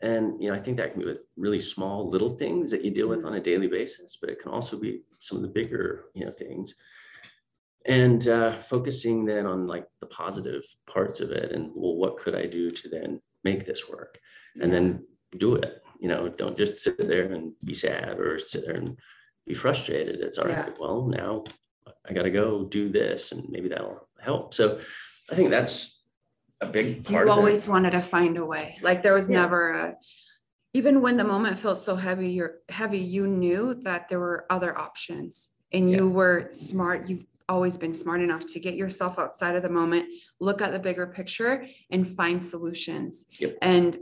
And 0.01 0.41
you 0.41 0.49
know, 0.49 0.55
I 0.55 0.59
think 0.59 0.77
that 0.77 0.91
can 0.91 1.01
be 1.01 1.05
with 1.05 1.25
really 1.35 1.59
small 1.59 2.09
little 2.09 2.35
things 2.35 2.71
that 2.71 2.83
you 2.83 2.91
deal 2.91 3.07
with 3.07 3.25
on 3.25 3.35
a 3.35 3.39
daily 3.39 3.67
basis, 3.67 4.17
but 4.19 4.29
it 4.29 4.41
can 4.41 4.51
also 4.51 4.77
be 4.77 5.03
some 5.19 5.37
of 5.37 5.41
the 5.41 5.47
bigger, 5.49 6.05
you 6.13 6.25
know, 6.25 6.31
things. 6.31 6.75
And 7.85 8.27
uh, 8.27 8.53
focusing 8.53 9.25
then 9.25 9.45
on 9.45 9.67
like 9.67 9.87
the 9.99 10.07
positive 10.07 10.63
parts 10.85 11.19
of 11.19 11.31
it, 11.31 11.51
and 11.51 11.71
well, 11.75 11.95
what 11.95 12.17
could 12.17 12.35
I 12.35 12.45
do 12.45 12.71
to 12.71 12.89
then 12.89 13.21
make 13.43 13.65
this 13.65 13.89
work, 13.89 14.19
and 14.61 14.71
then 14.71 15.03
do 15.37 15.55
it. 15.55 15.80
You 16.01 16.09
know, 16.09 16.27
don't 16.27 16.57
just 16.57 16.79
sit 16.79 16.97
there 16.97 17.31
and 17.31 17.53
be 17.63 17.73
sad 17.73 18.19
or 18.19 18.39
sit 18.39 18.65
there 18.65 18.75
and 18.75 18.97
be 19.47 19.53
frustrated. 19.53 20.19
It's 20.19 20.37
all 20.37 20.45
right. 20.45 20.67
Yeah. 20.67 20.73
Well, 20.79 21.05
now 21.05 21.43
I 22.07 22.13
got 22.13 22.23
to 22.23 22.31
go 22.31 22.65
do 22.65 22.89
this, 22.89 23.31
and 23.31 23.47
maybe 23.49 23.69
that'll 23.69 24.07
help. 24.19 24.53
So 24.53 24.79
I 25.31 25.35
think 25.35 25.51
that's 25.51 26.03
a 26.59 26.65
big 26.65 27.05
part. 27.05 27.25
You 27.25 27.31
always 27.31 27.67
wanted 27.67 27.91
to 27.91 28.01
find 28.01 28.37
a 28.37 28.45
way. 28.45 28.77
Like 28.81 29.03
there 29.03 29.13
was 29.13 29.29
yeah. 29.29 29.41
never 29.41 29.71
a. 29.71 29.97
Even 30.73 31.01
when 31.01 31.17
the 31.17 31.23
moment 31.23 31.59
felt 31.59 31.77
so 31.77 31.95
heavy, 31.95 32.29
you're 32.31 32.55
heavy. 32.69 32.99
You 32.99 33.27
knew 33.27 33.75
that 33.83 34.09
there 34.09 34.19
were 34.19 34.45
other 34.49 34.77
options, 34.77 35.49
and 35.71 35.89
you 35.89 36.07
yeah. 36.07 36.13
were 36.13 36.49
smart. 36.51 37.07
You've 37.07 37.25
always 37.49 37.77
been 37.77 37.93
smart 37.93 38.21
enough 38.21 38.45
to 38.47 38.59
get 38.59 38.75
yourself 38.75 39.19
outside 39.19 39.55
of 39.55 39.61
the 39.61 39.69
moment, 39.69 40.05
look 40.39 40.61
at 40.61 40.71
the 40.71 40.79
bigger 40.79 41.05
picture, 41.05 41.67
and 41.89 42.07
find 42.07 42.41
solutions. 42.41 43.25
Yep. 43.39 43.57
And 43.61 43.97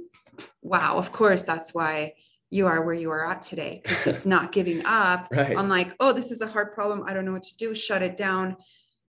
wow, 0.62 0.97
of 0.97 1.12
course, 1.12 1.43
that's 1.43 1.73
why 1.73 2.13
you 2.49 2.65
are 2.67 2.84
where 2.84 2.95
you 2.95 3.12
are 3.12 3.30
at 3.30 3.41
today 3.43 3.80
because 3.84 4.08
it's 4.08 4.25
not 4.25 4.52
giving 4.58 4.84
up 4.86 5.28
Right. 5.32 5.56
on 5.56 5.69
like, 5.69 5.95
oh, 5.99 6.13
this 6.13 6.32
is 6.32 6.41
a 6.41 6.47
hard 6.47 6.73
problem. 6.73 7.04
I 7.08 7.13
don't 7.13 7.25
know 7.25 7.34
what 7.34 7.43
to 7.43 7.58
do. 7.58 7.73
Shut 7.75 8.02
it 8.02 8.17
down. 8.17 8.58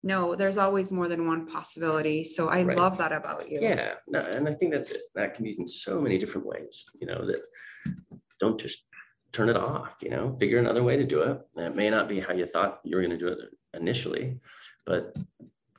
No, 0.03 0.35
there's 0.35 0.59
always 0.59 0.91
more 0.93 1.09
than 1.09 1.27
one 1.27 1.47
possibility. 1.47 2.25
So 2.25 2.49
I 2.49 2.63
Right. 2.63 2.77
love 2.77 2.99
that 2.99 3.13
about 3.13 3.51
you. 3.51 3.61
Yeah, 3.61 3.95
no, 4.09 4.21
and 4.21 4.49
I 4.49 4.55
think 4.55 4.73
that's 4.73 4.91
it. 4.91 5.03
That 5.15 5.35
can 5.35 5.45
be 5.45 5.57
in 5.59 5.67
so 5.67 6.01
many 6.01 6.19
different 6.19 6.47
ways, 6.47 6.85
you 7.01 7.07
know, 7.07 7.27
that 7.27 7.43
don't 8.39 8.59
just 8.59 8.83
turn 9.33 9.49
it 9.49 9.57
off, 9.57 9.97
you 10.03 10.11
know, 10.11 10.37
figure 10.41 10.59
another 10.59 10.83
way 10.83 10.97
to 10.97 11.05
do 11.05 11.23
it. 11.23 11.39
That 11.57 11.77
may 11.77 11.89
not 11.91 12.09
be 12.09 12.19
how 12.21 12.33
you 12.35 12.47
thought 12.47 12.81
you 12.85 12.97
were 12.97 13.03
going 13.03 13.19
to 13.19 13.19
do 13.19 13.29
it 13.29 13.39
initially, 13.75 14.41
but 14.87 15.15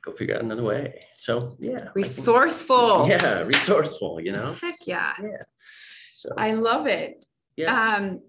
go 0.02 0.12
figure 0.12 0.34
out 0.34 0.42
another 0.42 0.62
way. 0.64 1.00
So, 1.12 1.54
yeah. 1.58 1.70
I 1.70 1.80
think- 1.80 1.94
Resourceful. 1.94 3.06
Yeah, 3.08 3.40
resourceful, 3.42 4.20
you 4.20 4.32
know? 4.32 4.54
Heck 4.60 4.86
yeah. 4.86 5.12
Yeah. 5.22 5.42
So, 6.12 6.30
I 6.36 6.52
love 6.52 6.86
it. 6.86 7.24
yeah. 7.56 7.94
Um, 7.96 8.20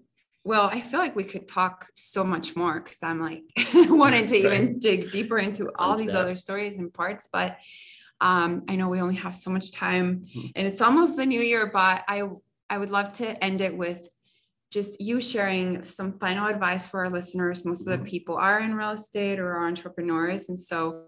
well, 0.44 0.68
I 0.70 0.80
feel 0.82 1.00
like 1.00 1.16
we 1.16 1.24
could 1.24 1.48
talk 1.48 1.86
so 1.94 2.22
much 2.22 2.54
more 2.54 2.80
because 2.80 3.02
I'm 3.02 3.18
like 3.18 3.42
wanting 3.74 4.26
to 4.26 4.36
even 4.36 4.78
dig 4.78 5.10
deeper 5.10 5.38
into 5.38 5.70
all 5.78 5.96
these 5.96 6.12
that. 6.12 6.20
other 6.20 6.36
stories 6.36 6.76
and 6.76 6.92
parts, 6.92 7.28
but 7.32 7.56
um, 8.20 8.62
I 8.68 8.76
know 8.76 8.88
we 8.88 9.00
only 9.00 9.14
have 9.16 9.34
so 9.34 9.50
much 9.50 9.72
time 9.72 10.26
Mhm. 10.36 10.52
and 10.54 10.66
it's 10.66 10.80
almost 10.82 11.16
the 11.16 11.26
new 11.26 11.40
year, 11.40 11.66
but 11.72 12.04
I 12.08 12.22
I 12.70 12.78
would 12.78 12.90
love 12.90 13.12
to 13.14 13.44
end 13.44 13.60
it 13.62 13.74
with 13.76 14.06
just 14.70 15.00
you 15.00 15.20
sharing 15.20 15.82
some 15.82 16.18
final 16.18 16.46
advice 16.46 16.88
for 16.88 17.00
our 17.04 17.10
listeners. 17.10 17.64
Most 17.64 17.86
of 17.86 17.98
the 17.98 18.04
Mhm. 18.04 18.08
people 18.08 18.36
are 18.36 18.60
in 18.60 18.74
real 18.74 18.90
estate 18.90 19.38
or 19.40 19.48
are 19.56 19.66
entrepreneurs. 19.66 20.48
And 20.48 20.58
so 20.58 21.04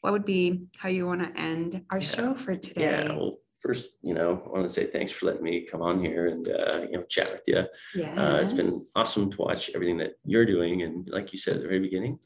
what 0.00 0.12
would 0.12 0.24
be 0.24 0.66
how 0.78 0.88
you 0.88 1.06
want 1.06 1.20
to 1.22 1.40
end 1.40 1.84
our 1.90 1.98
Yeah. 1.98 2.08
show 2.08 2.34
for 2.34 2.56
today? 2.56 2.82
yeah. 2.82 3.12
Well, 3.12 3.38
first, 3.60 3.90
you 4.02 4.14
know, 4.14 4.42
I 4.46 4.48
want 4.48 4.64
to 4.64 4.70
say 4.70 4.86
thanks 4.86 5.12
for 5.12 5.26
letting 5.26 5.42
me 5.42 5.66
come 5.66 5.82
on 5.82 6.02
here 6.02 6.28
and, 6.28 6.48
uh, 6.48 6.86
you 6.90 6.96
know, 6.96 7.02
chat 7.04 7.30
with 7.30 7.42
you. 7.46 7.64
Yes. 7.94 8.18
Uh, 8.18 8.40
it's 8.42 8.54
been 8.54 8.72
awesome 8.96 9.30
to 9.30 9.36
watch 9.42 9.70
everything 9.74 9.98
that 9.98 10.12
you're 10.24 10.46
doing. 10.46 10.82
And 10.82 11.06
like 11.10 11.32
you 11.32 11.38
said 11.38 11.54
at 11.54 11.62
the 11.62 11.68
very 11.68 11.80
beginning, 11.80 12.18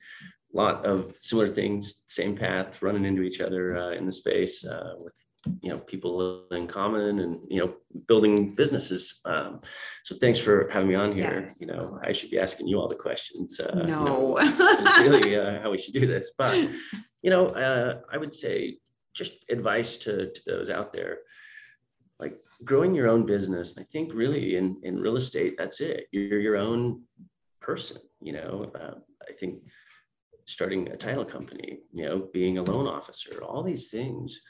a 0.53 0.57
lot 0.57 0.87
of 0.87 1.13
similar 1.17 1.49
things, 1.49 2.03
same 2.07 2.37
path, 2.37 2.81
running 2.83 3.05
into 3.05 3.23
each 3.23 3.41
other 3.41 3.77
uh, 3.77 3.91
in 3.93 4.07
the 4.07 4.13
space 4.13 4.65
uh, 4.65 4.95
with, 4.99 5.15
you 5.61 5.71
know, 5.71 5.79
people 5.79 6.47
in 6.51 6.67
common 6.67 7.21
and, 7.21 7.41
you 7.49 7.61
know, 7.61 7.75
building 8.07 8.51
businesses. 8.57 9.21
Um, 9.25 9.61
so 10.05 10.15
thanks 10.15 10.39
for 10.39 10.69
having 10.71 10.89
me 10.89 10.95
on 10.95 11.13
here. 11.13 11.43
Yes, 11.47 11.61
you 11.61 11.67
know, 11.67 11.99
I 12.03 12.13
should 12.13 12.31
be 12.31 12.39
asking 12.39 12.69
you 12.69 12.79
all 12.81 12.89
the 12.89 12.97
questions. 12.97 13.61
Uh, 13.61 13.73
you 13.77 13.87
No. 13.87 14.05
know, 14.05 14.37
really 15.01 15.37
uh, 15.37 15.61
how 15.63 15.71
we 15.71 15.79
should 15.79 15.95
do 15.95 16.07
this. 16.07 16.33
But, 16.37 16.57
you 17.23 17.31
know, 17.31 17.47
uh, 17.49 18.01
I 18.13 18.17
would 18.19 18.35
say 18.35 18.79
just 19.15 19.37
advice 19.51 19.97
to, 19.99 20.31
to 20.33 20.41
those 20.47 20.71
out 20.71 20.93
there 20.93 21.19
like 22.19 22.37
growing 22.65 22.95
your 22.95 23.09
own 23.09 23.27
business. 23.27 23.77
I 23.79 23.83
think 23.85 24.13
really 24.15 24.57
in, 24.57 24.77
in 24.83 25.01
real 25.01 25.17
estate, 25.17 25.57
that's 25.59 25.81
it. 25.81 26.07
You're 26.13 26.41
your 26.41 26.57
own 26.57 27.03
person, 27.61 28.01
you 28.21 28.33
know. 28.33 28.71
Uh, 28.75 28.95
I 29.29 29.33
think 29.33 29.63
starting 30.47 30.89
a 30.89 30.97
title 30.97 31.25
company, 31.25 31.81
you 31.93 32.05
know, 32.05 32.29
being 32.33 32.59
a 32.59 32.63
loan 32.63 32.87
officer, 32.87 33.43
all 33.43 33.63
these 33.63 33.89
things, 33.89 34.41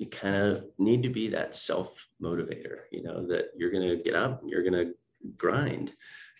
you 0.00 0.06
kind 0.06 0.34
of 0.34 0.64
need 0.78 1.02
to 1.02 1.10
be 1.10 1.28
that 1.28 1.54
self 1.54 2.08
motivator, 2.22 2.78
you 2.90 3.02
know, 3.02 3.26
that 3.26 3.50
you're 3.54 3.70
going 3.70 3.86
to 3.86 4.02
get 4.02 4.14
up, 4.14 4.42
you're 4.46 4.62
going 4.62 4.86
to 4.86 4.94
grind, 5.36 5.92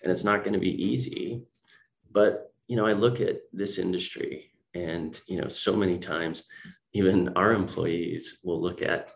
and 0.02 0.10
it's 0.10 0.24
not 0.24 0.42
going 0.42 0.54
to 0.54 0.58
be 0.58 0.82
easy. 0.82 1.42
But, 2.10 2.54
you 2.68 2.76
know, 2.76 2.86
I 2.86 2.94
look 2.94 3.20
at 3.20 3.42
this 3.52 3.76
industry 3.76 4.50
and, 4.72 5.20
you 5.26 5.38
know, 5.38 5.48
so 5.48 5.76
many 5.76 5.98
times, 5.98 6.44
even 6.94 7.28
our 7.36 7.52
employees 7.52 8.38
will 8.42 8.62
look 8.62 8.80
at 8.80 9.10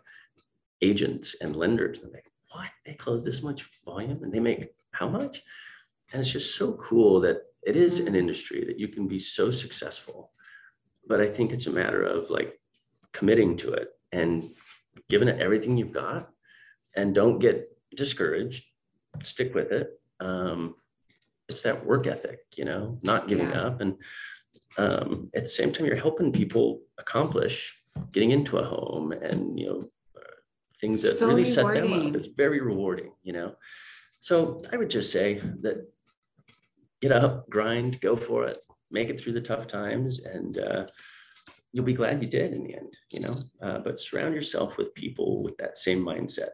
agents 0.83 1.35
and 1.41 1.55
lenders 1.55 2.01
and 2.03 2.13
like, 2.13 2.31
what? 2.51 2.69
They 2.85 2.93
close 2.93 3.25
this 3.25 3.41
much 3.41 3.67
volume 3.83 4.21
and 4.21 4.31
they 4.31 4.39
make 4.39 4.75
how 4.91 5.09
much? 5.09 5.41
And 6.11 6.19
it's 6.19 6.31
just 6.31 6.55
so 6.55 6.73
cool 6.73 7.19
that 7.21 7.37
it 7.65 7.75
is 7.75 7.99
an 7.99 8.13
Mm. 8.13 8.19
industry 8.19 8.63
that 8.65 8.79
you 8.79 8.89
can 8.89 9.07
be 9.07 9.17
so 9.17 9.49
successful. 9.49 10.31
But 11.07 11.19
I 11.19 11.25
think 11.25 11.51
it's 11.51 11.65
a 11.65 11.71
matter 11.71 12.03
of 12.03 12.29
like 12.29 12.59
committing 13.11 13.57
to 13.57 13.71
it 13.73 13.89
and 14.15 14.49
giving 15.09 15.27
it 15.27 15.41
everything 15.41 15.77
you've 15.77 15.91
got 15.91 16.29
and 16.95 17.13
don't 17.13 17.39
get 17.39 17.55
discouraged. 17.95 18.63
Stick 19.21 19.53
with 19.53 19.71
it. 19.71 19.99
Um, 20.19 20.75
it's 21.49 21.61
that 21.61 21.85
work 21.85 22.07
ethic, 22.07 22.39
you 22.55 22.65
know, 22.65 22.99
not 23.03 23.27
giving 23.27 23.49
Yeah. 23.49 23.65
up. 23.65 23.81
And 23.81 23.97
um, 24.77 25.29
at 25.35 25.43
the 25.43 25.49
same 25.49 25.71
time, 25.71 25.85
you're 25.85 25.95
helping 26.07 26.31
people 26.31 26.81
accomplish 26.97 27.55
getting 28.11 28.31
into 28.31 28.57
a 28.57 28.65
home 28.65 29.11
and, 29.11 29.59
you 29.59 29.65
know, 29.67 29.79
things 30.81 31.01
that 31.03 31.15
So 31.15 31.27
really 31.27 31.45
set 31.45 31.73
them 31.73 31.93
up. 31.93 32.15
It's 32.15 32.27
very 32.27 32.59
rewarding, 32.61 33.11
you 33.23 33.33
know. 33.33 33.55
So 34.19 34.61
I 34.71 34.77
would 34.77 34.89
just 34.89 35.11
say 35.11 35.39
that 35.61 35.77
get 37.01 37.11
up, 37.11 37.49
grind, 37.49 38.01
go 38.01 38.15
for 38.15 38.47
it, 38.47 38.57
make 38.91 39.09
it 39.09 39.19
through 39.19 39.33
the 39.33 39.41
tough 39.41 39.67
times, 39.67 40.19
and 40.19 40.57
uh, 40.57 40.87
you'll 41.75 41.83
be 41.83 41.93
glad 41.93 42.21
you 42.23 42.29
did 42.29 42.53
in 42.53 42.63
the 42.63 42.73
end, 42.73 42.97
you 43.11 43.19
know. 43.19 43.35
Uh, 43.61 43.79
but 43.79 43.99
surround 43.99 44.33
yourself 44.33 44.77
with 44.77 44.95
people 44.95 45.43
with 45.43 45.57
that 45.57 45.77
same 45.77 45.99
mindset. 45.99 46.51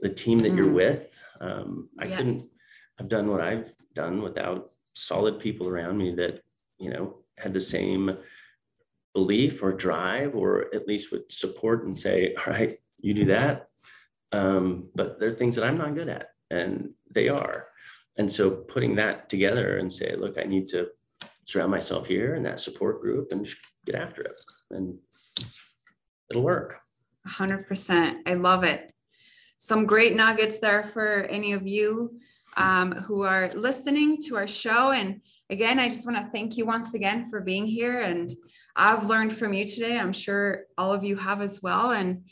The 0.00 0.10
team 0.10 0.36
that 0.40 0.52
you're 0.52 0.66
Mm. 0.66 0.74
with, 0.74 1.18
um, 1.40 1.88
I 1.98 2.06
couldn't 2.06 2.34
Yes. 2.34 2.58
have 2.98 3.08
done 3.08 3.28
what 3.28 3.40
I've 3.40 3.74
done 3.94 4.20
without 4.20 4.74
solid 4.92 5.40
people 5.40 5.66
around 5.66 5.96
me 5.96 6.14
that, 6.16 6.42
you 6.78 6.90
know, 6.90 7.24
had 7.38 7.54
the 7.54 7.60
same 7.76 8.18
belief 9.14 9.62
or 9.62 9.72
drive, 9.72 10.36
or 10.36 10.72
at 10.74 10.86
least 10.86 11.10
would 11.10 11.32
support 11.32 11.86
and 11.86 11.96
say, 11.96 12.34
all 12.34 12.52
right, 12.52 12.78
you 13.00 13.14
do 13.14 13.24
that. 13.36 13.70
Um, 14.32 14.90
but 14.94 15.18
there 15.18 15.30
are 15.30 15.38
things 15.40 15.56
that 15.56 15.64
I'm 15.64 15.78
not 15.78 15.94
good 15.94 16.10
at, 16.10 16.34
and 16.50 16.92
they 17.10 17.30
are. 17.30 17.68
And 18.18 18.30
so 18.30 18.50
putting 18.50 18.96
that 18.96 19.30
together 19.30 19.78
and 19.78 19.90
say, 19.90 20.14
look, 20.16 20.36
I 20.36 20.44
need 20.44 20.68
to 20.68 20.90
surround 21.50 21.70
myself 21.70 22.06
here 22.06 22.34
in 22.36 22.42
that 22.44 22.60
support 22.60 23.00
group 23.00 23.32
and 23.32 23.44
just 23.44 23.58
get 23.84 23.94
after 23.94 24.22
it. 24.22 24.38
And 24.70 24.96
it'll 26.30 26.42
work. 26.42 26.76
100%. 27.28 28.18
I 28.26 28.34
love 28.34 28.64
it. 28.64 28.92
Some 29.58 29.84
great 29.84 30.14
nuggets 30.14 30.58
there 30.58 30.84
for 30.84 31.22
any 31.24 31.52
of 31.52 31.66
you 31.66 32.18
um, 32.56 32.92
who 32.92 33.22
are 33.22 33.50
listening 33.54 34.16
to 34.26 34.36
our 34.36 34.46
show. 34.46 34.92
And 34.92 35.20
again, 35.50 35.78
I 35.78 35.88
just 35.88 36.06
want 36.06 36.18
to 36.18 36.30
thank 36.32 36.56
you 36.56 36.64
once 36.64 36.94
again 36.94 37.28
for 37.28 37.40
being 37.40 37.66
here. 37.66 37.98
And 37.98 38.32
I've 38.76 39.06
learned 39.06 39.32
from 39.32 39.52
you 39.52 39.66
today. 39.66 39.98
I'm 39.98 40.12
sure 40.12 40.64
all 40.78 40.92
of 40.92 41.04
you 41.04 41.16
have 41.16 41.42
as 41.42 41.62
well. 41.62 41.90
And 41.90 42.24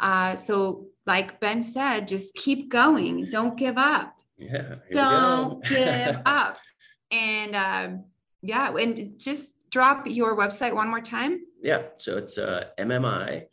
uh, 0.00 0.34
so, 0.34 0.86
like 1.06 1.40
Ben 1.40 1.62
said, 1.62 2.08
just 2.08 2.34
keep 2.34 2.68
going. 2.68 3.28
Don't 3.30 3.56
give 3.56 3.76
up. 3.78 4.16
Yeah. 4.36 4.76
Don't 4.90 5.64
give 5.64 6.16
up. 6.26 6.58
And 7.10 7.54
um, 7.54 8.04
yeah, 8.42 8.76
and 8.76 9.18
just 9.18 9.54
drop 9.70 10.06
your 10.06 10.36
website 10.36 10.74
one 10.74 10.88
more 10.88 11.00
time. 11.00 11.40
Yeah. 11.62 11.82
So 11.98 12.18
it's 12.18 12.36
uh, 12.38 12.64
mmi.io. 12.78 13.46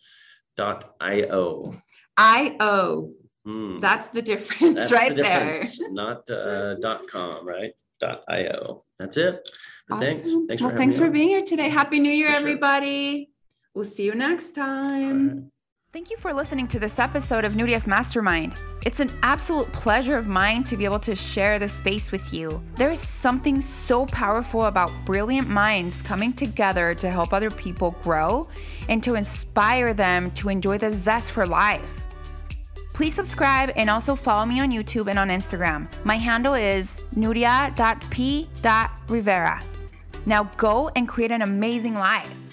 I 2.18 2.56
O. 2.60 3.14
Hmm. 3.46 3.80
That's 3.80 4.08
the 4.10 4.22
difference 4.22 4.76
That's 4.76 4.92
right 4.92 5.16
the 5.16 5.24
there. 5.24 5.54
difference, 5.62 5.80
Not 5.92 6.30
uh, 6.30 6.76
dot 6.76 7.08
com, 7.08 7.48
right? 7.48 7.72
Dot 8.02 8.24
io. 8.30 8.84
That's 9.00 9.16
it. 9.16 9.50
But 9.88 10.00
Thanks. 10.00 10.30
Thanks 10.48 10.62
well, 10.62 10.72
for 10.72 10.78
thanks 10.78 10.98
for 10.98 11.06
on. 11.06 11.12
being 11.14 11.30
here 11.30 11.44
today. 11.44 11.70
Happy 11.70 12.00
New 12.00 12.12
Year, 12.12 12.28
For 12.28 12.34
sure. 12.34 12.42
everybody. 12.42 13.32
We'll 13.74 13.86
see 13.86 14.04
you 14.04 14.16
next 14.16 14.52
time. 14.54 15.52
Thank 15.92 16.12
you 16.12 16.18
for 16.18 16.32
listening 16.32 16.68
to 16.68 16.78
this 16.78 17.00
episode 17.00 17.44
of 17.46 17.56
Nudia's 17.56 17.88
Mastermind. 17.88 18.62
It's 18.86 19.00
an 19.00 19.10
absolute 19.24 19.74
pleasure 19.74 20.20
of 20.20 20.28
mine 20.28 20.64
to 20.66 20.78
be 20.78 20.86
able 20.86 21.00
to 21.00 21.16
share 21.16 21.58
this 21.58 21.74
space 21.74 22.12
with 22.12 22.32
you. 22.32 22.62
There's 22.76 23.00
something 23.00 23.60
so 23.60 24.06
powerful 24.06 24.66
about 24.66 24.92
brilliant 25.04 25.50
minds 25.50 26.04
coming 26.04 26.32
together 26.32 26.94
to 26.94 27.10
help 27.10 27.34
other 27.34 27.50
people 27.50 27.96
grow 28.04 28.48
and 28.88 29.04
to 29.04 29.16
inspire 29.16 29.96
them 29.96 30.30
to 30.32 30.50
enjoy 30.50 30.78
the 30.78 30.92
zest 30.92 31.32
for 31.32 31.48
life. 31.48 32.02
Please 32.94 33.16
subscribe 33.16 33.72
and 33.76 33.90
also 33.90 34.14
follow 34.14 34.46
me 34.46 34.60
on 34.60 34.70
YouTube 34.70 35.08
and 35.08 35.18
on 35.18 35.30
Instagram. 35.30 35.88
My 36.06 36.18
handle 36.18 36.54
is 36.54 37.08
nudia.p.rivera. 37.16 37.64
Now 40.28 40.44
go 40.56 40.92
and 40.96 41.08
create 41.08 41.32
an 41.32 41.42
amazing 41.42 41.96
life. 41.96 42.49